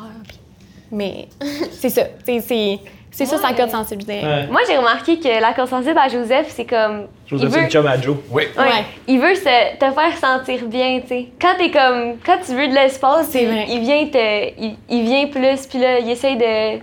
Mais 0.93 1.27
c'est 1.71 1.89
ça. 1.89 2.03
C'est, 2.25 2.39
c'est, 2.41 2.79
c'est 3.11 3.25
ça, 3.25 3.37
c'est 3.37 3.45
un 3.45 3.53
cas 3.53 3.65
de 3.65 3.71
sensibilité. 3.71 4.21
Ouais. 4.25 4.47
Moi, 4.47 4.61
j'ai 4.67 4.77
remarqué 4.77 5.19
que 5.19 5.41
l'accord 5.41 5.67
sensible 5.67 5.97
à 5.97 6.07
Joseph, 6.07 6.47
c'est 6.49 6.65
comme. 6.65 7.07
Joseph, 7.27 7.49
il 7.49 7.51
c'est 7.51 7.57
veut- 7.59 7.63
le 7.65 7.69
chum 7.71 7.87
à 7.87 7.99
Joe. 8.01 8.17
Oui. 8.31 8.43
Ouais. 8.57 8.63
Ouais. 8.63 8.85
Il 9.07 9.19
veut 9.19 9.35
se- 9.35 9.77
te 9.77 9.91
faire 9.91 10.17
sentir 10.19 10.65
bien, 10.65 10.99
tu 11.01 11.07
sais. 11.09 11.27
Quand 11.41 11.55
t'es 11.57 11.71
comme. 11.71 12.17
Quand 12.25 12.37
tu 12.45 12.53
veux 12.55 12.67
de 12.67 12.73
l'espace, 12.73 13.33
il, 13.35 13.79
vient 13.81 14.07
te. 14.07 14.51
Il, 14.61 14.75
il 14.89 15.03
vient 15.03 15.27
plus, 15.27 15.67
puis 15.67 15.79
là, 15.79 15.99
il 15.99 16.09
essaye 16.09 16.37
de. 16.37 16.77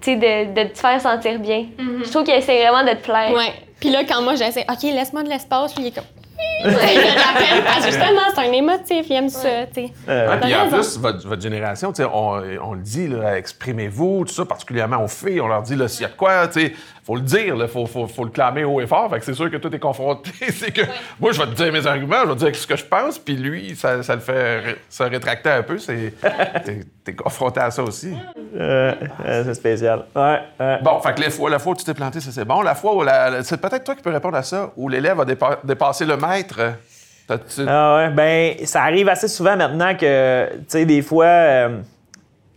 Tu 0.00 0.12
sais, 0.12 0.16
de, 0.16 0.54
de 0.62 0.68
te 0.68 0.78
faire 0.78 1.00
sentir 1.00 1.38
bien. 1.40 1.66
Je 2.04 2.08
trouve 2.10 2.22
qu'il 2.24 2.34
essaie 2.34 2.62
vraiment 2.66 2.84
de 2.88 2.96
te 2.96 3.02
plaire. 3.04 3.32
Ouais. 3.32 3.52
Puis 3.80 3.90
là, 3.90 4.02
quand 4.08 4.22
moi 4.22 4.36
j'essaie, 4.36 4.64
OK, 4.70 4.82
laisse-moi 4.84 5.24
de 5.24 5.28
l'espace, 5.28 5.74
puis 5.74 5.82
il 5.84 5.88
est 5.88 5.94
comme. 5.94 6.04
Il 6.64 7.62
parce 7.64 7.78
que 7.86 7.90
justement, 7.92 8.20
c'est 8.34 8.40
un 8.48 8.52
émotif, 8.52 9.06
il 9.10 9.12
aime 9.16 9.28
ça, 9.28 9.66
tu 9.74 9.86
sais. 9.86 9.92
Euh, 10.08 10.30
Ouais, 10.30 10.40
puis 10.40 10.54
en 10.54 10.68
plus, 10.68 10.98
votre, 10.98 11.26
votre 11.26 11.42
génération, 11.42 11.92
on, 12.12 12.40
on 12.62 12.74
le 12.74 12.80
dit, 12.82 13.08
là, 13.08 13.36
exprimez-vous, 13.36 14.24
tout 14.26 14.32
ça, 14.32 14.44
particulièrement 14.44 15.02
aux 15.02 15.08
filles. 15.08 15.40
On 15.40 15.48
leur 15.48 15.62
dit, 15.62 15.74
là, 15.74 15.88
s'il 15.88 16.02
y 16.02 16.04
a 16.04 16.08
de 16.08 16.14
quoi, 16.14 16.48
sais, 16.50 16.72
faut 17.04 17.16
le 17.16 17.22
dire, 17.22 17.56
il 17.58 17.66
faut, 17.68 17.86
faut, 17.86 18.06
faut 18.06 18.22
le 18.24 18.30
clamer 18.30 18.62
haut 18.62 18.80
et 18.80 18.86
fort. 18.86 19.10
Fait 19.10 19.18
que 19.18 19.24
c'est 19.24 19.34
sûr 19.34 19.50
que 19.50 19.56
toi, 19.56 19.68
t'es 19.70 19.80
confronté. 19.80 20.30
c'est 20.50 20.70
que 20.72 20.82
moi, 21.18 21.32
je 21.32 21.40
vais 21.40 21.46
te 21.46 21.54
dire 21.54 21.72
mes 21.72 21.84
arguments, 21.84 22.20
je 22.22 22.28
vais 22.28 22.34
te 22.34 22.44
dire 22.44 22.54
ce 22.56 22.66
que 22.66 22.76
je 22.76 22.84
pense, 22.84 23.18
puis 23.18 23.34
lui, 23.34 23.74
ça, 23.74 24.02
ça 24.04 24.14
le 24.14 24.20
fait 24.20 24.58
ré- 24.60 24.76
se 24.88 25.02
rétracter 25.02 25.50
un 25.50 25.62
peu. 25.64 25.78
C'est, 25.78 26.14
t'es, 27.04 27.14
confronté 27.14 27.58
à 27.58 27.72
ça 27.72 27.82
aussi. 27.82 28.14
euh, 28.56 28.92
euh, 29.26 29.42
c'est 29.44 29.54
spécial. 29.54 30.04
Ouais, 30.14 30.38
ouais. 30.60 30.78
Bon, 30.82 31.00
fait 31.00 31.12
que 31.14 31.20
les 31.22 31.30
fois, 31.30 31.50
la 31.50 31.58
fois 31.58 31.72
où 31.72 31.76
tu 31.76 31.84
t'es 31.84 31.94
planté, 31.94 32.20
ça 32.20 32.30
c'est 32.30 32.44
bon. 32.44 32.62
La 32.62 32.76
fois 32.76 32.94
où 32.94 33.02
la- 33.02 33.28
la- 33.30 33.42
c'est 33.42 33.60
peut-être 33.60 33.82
toi 33.82 33.96
qui 33.96 34.02
peux 34.02 34.10
répondre 34.10 34.36
à 34.36 34.44
ça, 34.44 34.70
où 34.76 34.88
l'élève 34.88 35.18
a 35.20 35.24
dépa- 35.24 35.58
dépassé 35.64 36.04
le 36.04 36.16
maître. 36.16 36.31
T'as-tu- 37.28 37.64
Ah 37.68 37.96
ouais, 37.96 38.08
ben 38.10 38.54
ça 38.66 38.82
arrive 38.82 39.08
assez 39.08 39.28
souvent 39.28 39.56
maintenant 39.56 39.94
que, 39.94 40.48
tu 40.52 40.58
sais, 40.68 40.84
des 40.84 41.02
fois, 41.02 41.24
euh, 41.26 41.78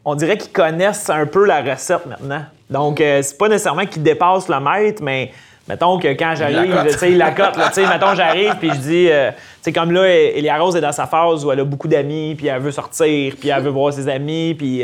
on 0.03 0.15
dirait 0.15 0.38
qu'ils 0.38 0.51
connaissent 0.51 1.09
un 1.09 1.25
peu 1.25 1.45
la 1.45 1.61
recette 1.61 2.05
maintenant. 2.07 2.43
Donc, 2.69 2.99
euh, 2.99 3.21
c'est 3.21 3.38
pas 3.38 3.47
nécessairement 3.47 3.85
qu'ils 3.85 4.03
dépassent 4.03 4.49
le 4.49 4.59
maître, 4.59 5.03
mais 5.03 5.31
mettons 5.69 5.99
que 5.99 6.07
quand 6.09 6.33
j'arrive, 6.35 6.73
tu 6.91 6.97
sais, 6.97 7.11
il 7.11 7.17
la 7.17 7.31
cote, 7.31 7.53
tu 7.53 7.73
sais, 7.73 7.88
mettons, 7.88 8.15
j'arrive, 8.15 8.55
puis 8.59 8.69
je 8.69 8.79
dis, 8.79 9.07
euh, 9.11 9.29
tu 9.31 9.38
sais, 9.61 9.71
comme 9.73 9.91
là, 9.91 10.07
Elia 10.07 10.57
Rose 10.57 10.75
est 10.75 10.81
dans 10.81 10.91
sa 10.91 11.05
phase 11.05 11.45
où 11.45 11.51
elle 11.51 11.59
a 11.59 11.63
beaucoup 11.63 11.88
d'amis, 11.88 12.33
puis 12.35 12.47
elle 12.47 12.61
veut 12.61 12.71
sortir, 12.71 13.35
puis 13.39 13.49
elle 13.49 13.61
veut 13.61 13.69
voir 13.69 13.93
ses 13.93 14.07
amis, 14.09 14.55
puis... 14.57 14.83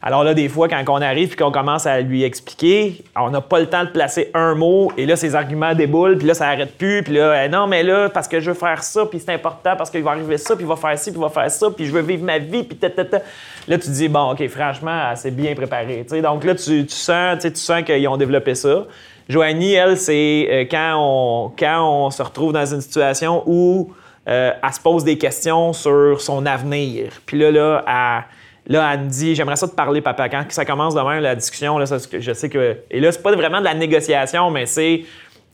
alors 0.00 0.22
là, 0.22 0.32
des 0.32 0.48
fois, 0.48 0.68
quand 0.68 0.82
on 0.88 1.02
arrive 1.02 1.28
puis 1.28 1.36
qu'on 1.36 1.50
commence 1.50 1.84
à 1.84 2.00
lui 2.00 2.22
expliquer, 2.22 3.02
on 3.16 3.30
n'a 3.30 3.40
pas 3.40 3.58
le 3.58 3.66
temps 3.66 3.84
de 3.84 3.90
placer 3.90 4.30
un 4.32 4.54
mot 4.54 4.92
et 4.96 5.06
là, 5.06 5.16
ses 5.16 5.34
arguments 5.34 5.74
déboulent 5.74 6.18
puis 6.18 6.26
là, 6.26 6.34
ça 6.34 6.46
arrête 6.46 6.78
plus. 6.78 7.02
Puis 7.02 7.14
là, 7.14 7.32
euh, 7.32 7.48
non, 7.48 7.66
mais 7.66 7.82
là, 7.82 8.08
parce 8.08 8.28
que 8.28 8.38
je 8.38 8.50
veux 8.50 8.56
faire 8.56 8.82
ça, 8.84 9.06
puis 9.06 9.18
c'est 9.18 9.32
important, 9.32 9.74
parce 9.76 9.90
qu'il 9.90 10.04
va 10.04 10.12
arriver 10.12 10.38
ça, 10.38 10.54
puis 10.54 10.64
il 10.64 10.68
va 10.68 10.76
faire 10.76 10.96
ci, 10.96 11.10
puis 11.10 11.18
il 11.18 11.22
va 11.22 11.28
faire 11.28 11.50
ça, 11.50 11.68
puis 11.70 11.86
je 11.86 11.92
veux 11.92 12.02
vivre 12.02 12.24
ma 12.24 12.38
vie, 12.38 12.62
puis 12.62 12.76
ta, 12.76 12.90
ta, 12.90 13.04
ta. 13.04 13.18
Là, 13.66 13.76
tu 13.76 13.86
te 13.86 13.90
dis, 13.90 14.08
bon, 14.08 14.32
OK, 14.32 14.46
franchement, 14.48 15.14
s'est 15.16 15.32
bien 15.32 15.54
préparée. 15.54 16.04
tu 16.08 16.14
sais. 16.14 16.22
Donc 16.22 16.44
là, 16.44 16.54
tu, 16.54 16.88
sens, 16.88 17.38
tu 17.42 17.54
sens 17.56 17.82
qu'ils 17.82 18.06
ont 18.06 18.16
développé 18.16 18.54
ça. 18.54 18.86
Joanie, 19.28 19.74
elle, 19.74 19.96
c'est 19.96 20.48
euh, 20.50 20.64
quand, 20.70 20.94
on, 20.96 21.52
quand 21.58 22.06
on 22.06 22.10
se 22.10 22.22
retrouve 22.22 22.52
dans 22.52 22.64
une 22.64 22.80
situation 22.80 23.42
où 23.46 23.92
euh, 24.28 24.52
elle 24.62 24.72
se 24.72 24.80
pose 24.80 25.04
des 25.04 25.18
questions 25.18 25.72
sur 25.72 26.20
son 26.20 26.46
avenir. 26.46 27.10
Puis 27.26 27.38
là, 27.38 27.50
là, 27.50 27.84
elle, 27.86 28.24
là, 28.68 28.94
elle 28.94 29.08
dit 29.08 29.34
J'aimerais 29.34 29.56
ça 29.56 29.66
te 29.66 29.74
parler, 29.74 30.00
papa. 30.00 30.28
Quand 30.28 30.44
ça 30.50 30.64
commence 30.64 30.94
demain, 30.94 31.20
la 31.20 31.34
discussion, 31.34 31.78
là, 31.78 31.86
je 31.86 32.32
sais 32.32 32.48
que. 32.48 32.76
Et 32.90 33.00
là, 33.00 33.10
c'est 33.10 33.22
pas 33.22 33.34
vraiment 33.34 33.60
de 33.60 33.64
la 33.64 33.74
négociation, 33.74 34.50
mais 34.50 34.66
c'est. 34.66 35.04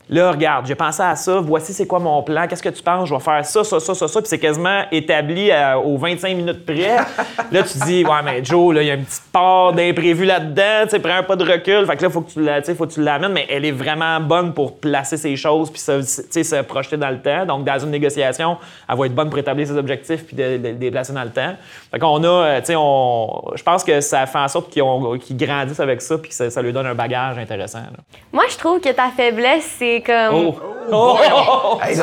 Là, 0.07 0.31
regarde, 0.31 0.67
j'ai 0.67 0.75
pensé 0.75 1.01
à 1.01 1.15
ça, 1.15 1.39
voici 1.39 1.73
c'est 1.73 1.87
quoi 1.87 1.97
mon 1.97 2.21
plan, 2.21 2.45
qu'est-ce 2.47 2.61
que 2.61 2.69
tu 2.69 2.83
penses, 2.83 3.09
je 3.09 3.13
vais 3.15 3.19
faire 3.19 3.43
ça, 3.43 3.63
ça, 3.63 3.79
ça, 3.79 3.95
ça, 3.95 4.07
ça, 4.07 4.21
puis 4.21 4.29
c'est 4.29 4.37
quasiment 4.37 4.83
établi 4.91 5.51
à- 5.51 5.79
aux 5.79 5.97
25 5.97 6.35
minutes 6.37 6.63
près. 6.63 6.97
là, 7.51 7.63
tu 7.63 7.77
dis, 7.85 8.05
ouais, 8.05 8.21
mais 8.23 8.43
Joe, 8.45 8.75
là, 8.75 8.81
il 8.83 8.87
y 8.87 8.91
a 8.91 8.93
une 8.93 9.03
petite 9.05 9.23
part 9.31 9.73
d'imprévu 9.73 10.25
là-dedans, 10.25 10.83
tu 10.83 10.89
sais, 10.91 10.99
prends 10.99 11.15
un 11.15 11.23
pas 11.23 11.35
de 11.35 11.43
recul, 11.43 11.87
fait 11.87 11.97
que 11.97 12.03
là, 12.03 12.09
faut 12.11 12.21
que 12.21 12.29
tu 12.31 12.43
la- 12.43 12.61
faut 12.61 12.85
que 12.85 12.93
tu 12.93 13.01
l'amènes, 13.01 13.31
mais 13.33 13.47
elle 13.49 13.65
est 13.65 13.71
vraiment 13.71 14.19
bonne 14.19 14.53
pour 14.53 14.77
placer 14.77 15.17
ses 15.17 15.35
choses, 15.35 15.71
puis 15.71 15.79
se, 15.81 16.61
projeter 16.61 16.97
dans 16.97 17.09
le 17.09 17.19
temps. 17.21 17.45
Donc, 17.47 17.63
dans 17.65 17.79
une 17.79 17.89
négociation, 17.91 18.57
elle 18.87 18.97
va 18.97 19.05
être 19.07 19.15
bonne 19.15 19.29
pour 19.31 19.39
établir 19.39 19.65
ses 19.67 19.75
objectifs, 19.77 20.25
puis 20.27 20.35
de, 20.35 20.57
de- 20.57 20.71
de 20.73 20.77
les 20.79 20.91
placer 20.91 21.13
dans 21.13 21.23
le 21.23 21.31
temps. 21.31 21.55
Fait 21.91 21.97
qu'on 21.97 22.23
a, 22.23 22.27
euh, 22.27 22.59
tu 22.59 22.67
sais, 22.67 22.75
on, 22.77 23.43
je 23.55 23.63
pense 23.63 23.83
que 23.83 24.01
ça 24.01 24.25
fait 24.27 24.37
en 24.37 24.47
sorte 24.47 24.69
qu'ils 24.69 24.83
ont- 24.83 25.17
qu'ils 25.17 25.37
grandissent 25.37 25.79
avec 25.79 26.01
ça, 26.01 26.17
puis 26.19 26.29
que 26.29 26.35
ça, 26.35 26.49
ça 26.51 26.61
lui 26.61 26.71
donne 26.73 26.85
un 26.85 26.93
bagage 26.95 27.39
intéressant. 27.39 27.79
là. 27.79 27.97
Moi, 28.31 28.43
je 28.51 28.57
trouve 28.57 28.79
que 28.79 28.89
ta 28.89 29.09
faiblesse, 29.09 29.75
c'est 29.79 29.94
comme. 30.01 30.53
Oh! 30.91 31.19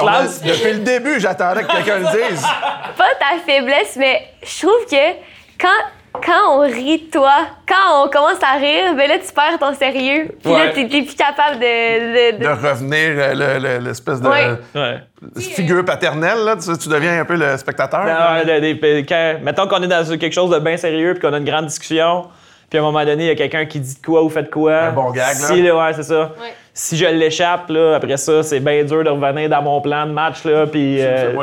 Lances? 0.05 0.43
depuis 0.43 0.73
le 0.73 0.79
début, 0.81 1.21
j'attendais 1.21 1.63
que 1.63 1.71
quelqu'un 1.73 1.99
le 1.99 2.31
dise. 2.31 2.43
Pas 2.99 3.05
ta 3.21 3.39
faiblesse, 3.47 3.97
mais 3.97 4.23
je 4.43 4.67
trouve 4.67 4.85
que 4.91 5.13
quand, 5.61 6.21
quand 6.21 6.51
on 6.57 6.61
rit 6.63 6.99
de 7.07 7.11
toi, 7.11 7.33
quand 7.69 8.05
on 8.05 8.09
commence 8.09 8.43
à 8.43 8.59
rire, 8.59 8.95
ben 8.97 9.09
là, 9.09 9.15
tu 9.25 9.33
perds 9.33 9.59
ton 9.61 9.73
sérieux. 9.75 10.37
Puis 10.43 10.53
Ouais. 10.53 10.67
là, 10.67 10.73
t'es 10.73 10.89
t'es 10.89 11.03
plus 11.03 11.15
capable 11.15 11.61
de. 11.61 12.33
de- 12.33 12.39
de- 12.39 12.43
De 12.45 12.49
revenir, 12.49 12.99
euh, 12.99 13.35
le- 13.35 13.59
le- 13.79 13.85
l'espèce 13.85 14.21
de 14.21 14.29
Ouais. 14.29 14.49
Ouais. 14.75 14.99
figure 15.41 15.85
paternelle, 15.85 16.39
là, 16.45 16.57
tu, 16.57 16.77
tu 16.77 16.89
deviens 16.89 17.21
un 17.21 17.25
peu 17.25 17.37
le 17.37 17.57
spectateur. 17.57 18.05
Non, 18.05 18.41
de- 18.45 18.61
de- 18.61 19.01
de- 19.01 19.09
quand- 19.09 19.37
mettons 19.45 19.69
qu'on 19.69 19.83
est 19.83 19.87
dans 19.87 20.05
quelque 20.19 20.33
chose 20.35 20.51
de 20.51 20.59
bien 20.59 20.77
sérieux 20.77 21.15
puis 21.15 21.21
qu'on 21.23 21.33
a 21.35 21.39
une 21.39 21.45
grande 21.45 21.67
discussion, 21.67 22.27
puis 22.69 22.79
à 22.79 22.83
un 22.83 22.85
moment 22.85 23.05
donné, 23.05 23.25
il 23.25 23.29
y 23.29 23.31
a 23.31 23.37
quelqu'un 23.37 23.65
qui 23.67 23.79
dit 23.79 23.95
de 24.01 24.05
quoi 24.05 24.23
ou 24.25 24.29
fait 24.29 24.43
de 24.43 24.51
quoi. 24.51 24.75
Un 24.77 24.93
bon 24.93 25.11
gag, 25.13 25.39
là. 25.41 25.47
Si, 25.47 25.63
là, 25.63 25.77
ouais, 25.77 25.93
c'est 25.95 26.03
ça. 26.03 26.21
Ouais. 26.41 26.55
Si 26.75 26.97
je 26.97 27.05
l'échappe, 27.05 27.69
là, 27.69 27.97
après 27.97 28.17
ça, 28.17 28.43
c'est 28.43 28.59
bien 28.61 28.83
dur 28.85 29.05
de 29.05 29.11
revenir 29.11 29.51
dans 29.51 29.61
mon 29.61 29.83
plan 29.83 30.07
de 30.07 30.13
match, 30.13 30.43
là, 30.45 30.67
puis... 30.67 30.97
euh, 31.03 31.35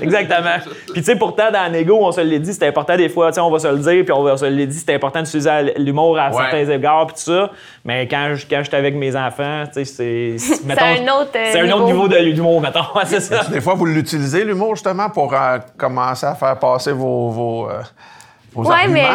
Exactement. 0.00 0.48
Puis, 0.92 1.02
tu 1.02 1.02
sais, 1.02 1.16
pourtant, 1.16 1.50
dans 1.52 1.62
la 1.62 1.68
négo, 1.68 1.98
on 2.00 2.10
se 2.10 2.22
l'est 2.22 2.38
dit, 2.38 2.54
c'est 2.54 2.66
important 2.66 2.96
des 2.96 3.10
fois, 3.10 3.28
tu 3.28 3.34
sais, 3.34 3.40
on 3.42 3.50
va 3.50 3.58
se 3.58 3.68
le 3.68 3.78
dire, 3.78 4.02
puis 4.04 4.12
on 4.12 4.22
va 4.22 4.36
se 4.38 4.46
l'est 4.46 4.66
dit, 4.66 4.78
c'est 4.78 4.94
important 4.94 5.20
d'utiliser 5.20 5.74
l'humour 5.76 6.18
à 6.18 6.30
Ouais. 6.30 6.36
certains 6.36 6.70
égards, 6.70 7.06
puis 7.06 7.16
tout 7.16 7.32
ça. 7.32 7.50
Mais 7.84 8.08
quand 8.08 8.32
je- 8.34 8.46
quand 8.48 8.60
j'étais 8.64 8.76
avec 8.78 8.94
mes 8.94 9.14
enfants, 9.14 9.64
tu 9.66 9.84
sais, 9.84 9.84
c'est... 9.84 10.36
C'est 10.38 10.80
un 10.80 11.02
autre, 11.20 11.30
euh, 11.36 11.48
C'est 11.52 11.60
un 11.60 11.70
autre 11.70 11.84
niveau. 11.84 12.06
niveau 12.06 12.08
de 12.08 12.16
l'humour, 12.16 12.60
mettons. 12.62 12.80
Ouais, 12.94 13.02
c'est 13.04 13.20
ça. 13.20 13.44
Des 13.50 13.60
fois, 13.60 13.74
vous 13.74 13.84
l'utilisez, 13.86 14.42
l'humour, 14.44 14.74
justement, 14.76 15.10
pour 15.10 15.34
euh, 15.34 15.58
commencer 15.76 16.24
à 16.26 16.34
faire 16.34 16.58
passer 16.58 16.92
vos, 16.92 17.28
vos, 17.30 17.68
euh, 17.68 17.80
vos 18.54 18.64
Ouais, 18.64 18.74
arguments? 18.74 18.94
mais 18.94 19.08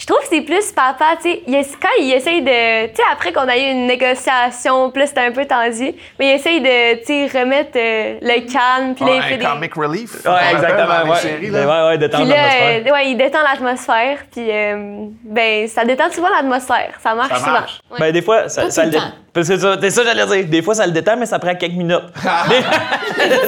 je 0.00 0.06
trouve 0.06 0.18
que 0.20 0.28
c'est 0.30 0.40
plus 0.40 0.72
papa, 0.72 1.04
tu 1.22 1.30
sais. 1.30 1.42
Quand 1.80 1.88
il 2.00 2.10
essaye 2.14 2.40
de. 2.40 2.86
Tu 2.88 2.94
sais, 2.96 3.02
après 3.12 3.32
qu'on 3.32 3.46
a 3.46 3.56
eu 3.56 3.70
une 3.70 3.86
négociation, 3.86 4.90
puis 4.90 5.02
là, 5.02 5.06
c'était 5.06 5.20
un 5.20 5.30
peu 5.30 5.44
tendu, 5.44 5.92
mais 6.18 6.30
il 6.30 6.34
essaye 6.36 6.60
de, 6.60 7.00
tu 7.00 7.28
sais, 7.28 7.38
remettre 7.38 7.72
euh, 7.76 8.18
le 8.22 8.40
calme, 8.50 8.94
puis 8.94 9.04
là, 9.04 9.10
il 9.16 9.20
Ah, 9.20 9.28
fait 9.28 9.36
des. 9.36 9.44
comic 9.44 9.74
relief. 9.74 10.24
Ouais, 10.24 10.52
exactement. 10.52 11.10
Ouais. 11.10 11.16
séries, 11.18 11.50
là. 11.50 11.66
ouais, 11.66 11.88
ouais, 11.90 11.98
détendre 11.98 12.28
l'atmosphère. 12.28 12.82
euh, 12.86 12.92
ouais, 12.92 13.10
il 13.10 13.16
détend 13.18 13.42
l'atmosphère, 13.42 14.18
puis 14.32 14.46
euh, 14.50 15.04
ben, 15.22 15.68
ça 15.68 15.84
détend 15.84 16.10
souvent 16.10 16.30
l'atmosphère. 16.30 16.94
Ça 17.02 17.14
marche 17.14 17.28
Ça 17.28 17.36
souvent. 17.38 17.50
marche. 17.52 17.80
Ouais. 17.90 17.96
Ben, 18.00 18.12
des 18.12 18.22
fois, 18.22 18.48
ça, 18.48 18.62
le 18.64 18.68
le 18.86 18.90
dé- 18.90 18.96
temps. 18.96 19.04
Parce 19.32 19.48
que 19.48 19.54
C'est 19.54 19.60
ça, 19.60 19.76
c'est 19.80 19.90
ça 19.90 20.02
j'allais 20.04 20.26
dire. 20.26 20.44
Des 20.50 20.62
fois, 20.62 20.74
ça 20.74 20.86
le 20.86 20.92
détend, 20.92 21.16
mais 21.16 21.26
ça 21.26 21.38
prend 21.38 21.54
quelques 21.54 21.74
minutes. 21.74 22.00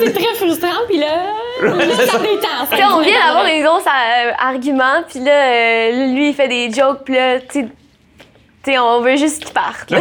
C'est 0.01 0.13
très 0.13 0.35
frustrant, 0.37 0.69
puis 0.89 0.99
là, 0.99 1.07
sais, 2.77 2.85
on 2.85 3.01
vient 3.01 3.27
d'avoir 3.27 3.45
des 3.45 3.61
grosses 3.61 3.87
euh, 3.87 4.33
arguments, 4.39 5.03
puis 5.09 5.21
là, 5.21 5.33
euh, 5.33 6.13
lui, 6.15 6.29
il 6.29 6.35
fait 6.35 6.49
des 6.49 6.71
jokes, 6.73 7.03
puis 7.05 7.15
là, 7.15 7.41
tu 7.41 7.69
on 8.69 9.01
veut 9.01 9.17
juste 9.17 9.45
qu'il 9.45 9.53
parte. 9.53 9.91
là. 9.91 9.99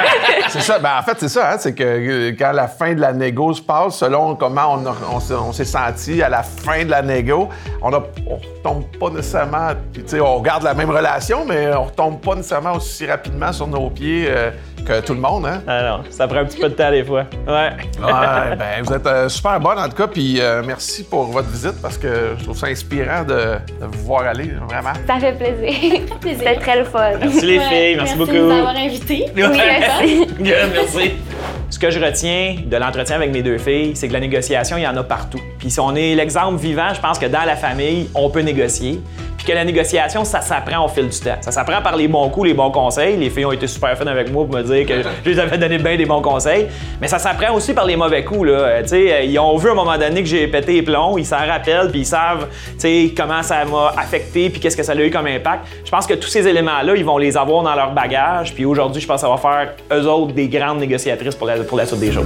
C'est 0.48 0.60
ça. 0.60 0.78
Ben, 0.78 0.90
en 0.98 1.02
fait, 1.02 1.16
c'est 1.18 1.28
ça. 1.28 1.52
hein, 1.52 1.56
c'est 1.58 1.74
que 1.74 1.82
euh, 1.82 2.32
quand 2.38 2.52
la 2.52 2.68
fin 2.68 2.94
de 2.94 3.00
la 3.00 3.12
négo 3.12 3.52
se 3.54 3.62
passe, 3.62 3.96
selon 3.98 4.36
comment 4.36 4.78
on, 5.12 5.20
s'est- 5.20 5.34
on 5.34 5.52
s'est 5.52 5.64
senti 5.64 6.22
à 6.22 6.28
la 6.28 6.42
fin 6.42 6.84
de 6.84 6.90
la 6.90 7.02
négo, 7.02 7.48
on 7.82 7.90
ne 7.90 7.96
retombe 7.96 8.84
pas 8.98 9.10
nécessairement. 9.10 9.68
puis, 9.92 10.02
tu 10.04 10.10
sais, 10.10 10.20
on 10.20 10.40
garde 10.40 10.62
la 10.62 10.74
même 10.74 10.90
relation, 10.90 11.44
mais 11.44 11.74
on 11.74 11.84
retombe 11.84 12.20
pas 12.20 12.34
nécessairement 12.36 12.72
aussi 12.74 13.06
rapidement 13.06 13.52
sur 13.52 13.66
nos 13.66 13.90
pieds 13.90 14.26
euh, 14.28 14.50
que 14.86 15.00
tout 15.00 15.14
le 15.14 15.20
monde. 15.20 15.46
Hein? 15.46 15.62
Ah 15.66 15.82
non, 15.82 16.04
ça 16.10 16.28
prend 16.28 16.38
un 16.38 16.44
petit 16.44 16.60
peu 16.60 16.68
de 16.68 16.74
temps 16.74 16.90
des 16.90 17.02
fois. 17.04 17.24
Ouais. 17.48 17.70
Ouais, 18.02 18.56
ben, 18.56 18.82
vous 18.84 18.92
êtes 18.92 19.06
euh, 19.06 19.28
super 19.28 19.58
bonne 19.58 19.78
en 19.78 19.88
tout 19.88 19.96
cas, 19.96 20.06
puis 20.06 20.40
euh, 20.40 20.62
merci 20.64 21.04
pour 21.04 21.24
votre 21.24 21.48
visite 21.48 21.80
parce 21.82 21.96
que 21.98 22.34
je 22.38 22.44
trouve 22.44 22.56
ça 22.56 22.66
inspirant 22.68 23.22
de, 23.24 23.34
de 23.80 23.86
vous 23.90 24.04
voir 24.04 24.22
aller, 24.26 24.52
vraiment. 24.68 24.92
Ça 25.06 25.18
fait 25.18 25.32
plaisir. 25.32 26.00
C'était 26.22 26.56
très 26.56 26.78
le 26.78 26.84
fun. 26.84 27.12
Merci 27.20 27.46
les 27.46 27.60
filles, 27.60 27.96
merci, 28.04 28.18
Merci 28.18 28.18
beaucoup. 28.18 28.32
de 28.32 28.38
nous 28.38 28.50
avoir 28.50 28.76
invités. 28.76 29.26
Oui, 29.34 29.42
merci. 29.56 30.26
Merci. 30.40 31.10
Ce 31.70 31.78
que 31.78 31.90
je 31.90 31.98
retiens 31.98 32.56
de 32.64 32.76
l'entretien 32.76 33.16
avec 33.16 33.32
mes 33.32 33.42
deux 33.42 33.58
filles, 33.58 33.92
c'est 33.94 34.06
que 34.08 34.12
la 34.12 34.20
négociation, 34.20 34.76
il 34.76 34.82
y 34.82 34.86
en 34.86 34.96
a 34.96 35.02
partout. 35.02 35.40
Puis 35.58 35.70
si 35.70 35.80
on 35.80 35.94
est 35.94 36.14
l'exemple 36.14 36.58
vivant, 36.58 36.94
je 36.94 37.00
pense 37.00 37.18
que 37.18 37.26
dans 37.26 37.44
la 37.44 37.56
famille, 37.56 38.08
on 38.14 38.30
peut 38.30 38.40
négocier. 38.40 39.00
Puis 39.44 39.52
que 39.52 39.58
la 39.58 39.64
négociation, 39.66 40.24
ça 40.24 40.40
s'apprend 40.40 40.86
au 40.86 40.88
fil 40.88 41.06
du 41.06 41.20
temps. 41.20 41.36
Ça 41.42 41.52
s'apprend 41.52 41.82
par 41.82 41.96
les 41.96 42.08
bons 42.08 42.30
coups, 42.30 42.46
les 42.48 42.54
bons 42.54 42.70
conseils. 42.70 43.18
Les 43.18 43.28
filles 43.28 43.44
ont 43.44 43.52
été 43.52 43.66
super 43.66 43.94
fun 43.94 44.06
avec 44.06 44.32
moi 44.32 44.46
pour 44.46 44.54
me 44.54 44.62
dire 44.62 44.86
que 44.86 45.02
je 45.22 45.30
les 45.30 45.38
avais 45.38 45.58
donné 45.58 45.76
bien 45.76 45.98
des 45.98 46.06
bons 46.06 46.22
conseils. 46.22 46.66
Mais 46.98 47.08
ça 47.08 47.18
s'apprend 47.18 47.54
aussi 47.54 47.74
par 47.74 47.84
les 47.84 47.94
mauvais 47.94 48.24
coups. 48.24 48.46
Là. 48.46 48.52
Euh, 48.52 48.82
euh, 48.90 49.20
ils 49.22 49.38
ont 49.38 49.54
vu 49.58 49.68
à 49.68 49.72
un 49.72 49.74
moment 49.74 49.98
donné 49.98 50.22
que 50.22 50.28
j'ai 50.28 50.46
pété 50.46 50.72
les 50.72 50.82
plombs, 50.82 51.18
ils 51.18 51.26
s'en 51.26 51.46
rappellent, 51.46 51.90
puis 51.90 52.00
ils 52.00 52.06
savent 52.06 52.48
comment 53.14 53.42
ça 53.42 53.66
m'a 53.66 53.92
affecté, 53.98 54.48
puis 54.48 54.60
qu'est-ce 54.60 54.78
que 54.78 54.82
ça 54.82 54.92
a 54.92 54.96
eu 54.96 55.10
comme 55.10 55.26
impact. 55.26 55.66
Je 55.84 55.90
pense 55.90 56.06
que 56.06 56.14
tous 56.14 56.28
ces 56.28 56.48
éléments-là, 56.48 56.96
ils 56.96 57.04
vont 57.04 57.18
les 57.18 57.36
avoir 57.36 57.62
dans 57.62 57.74
leur 57.74 57.92
bagage. 57.92 58.54
Puis 58.54 58.64
aujourd'hui, 58.64 59.02
je 59.02 59.06
pense 59.06 59.20
que 59.20 59.26
ça 59.26 59.30
va 59.30 59.36
faire 59.36 59.74
eux 59.92 60.06
autres 60.06 60.32
des 60.32 60.48
grandes 60.48 60.78
négociatrices 60.78 61.34
pour 61.34 61.46
la, 61.46 61.58
pour 61.58 61.76
la 61.76 61.84
suite 61.84 62.00
des 62.00 62.12
jours. 62.12 62.24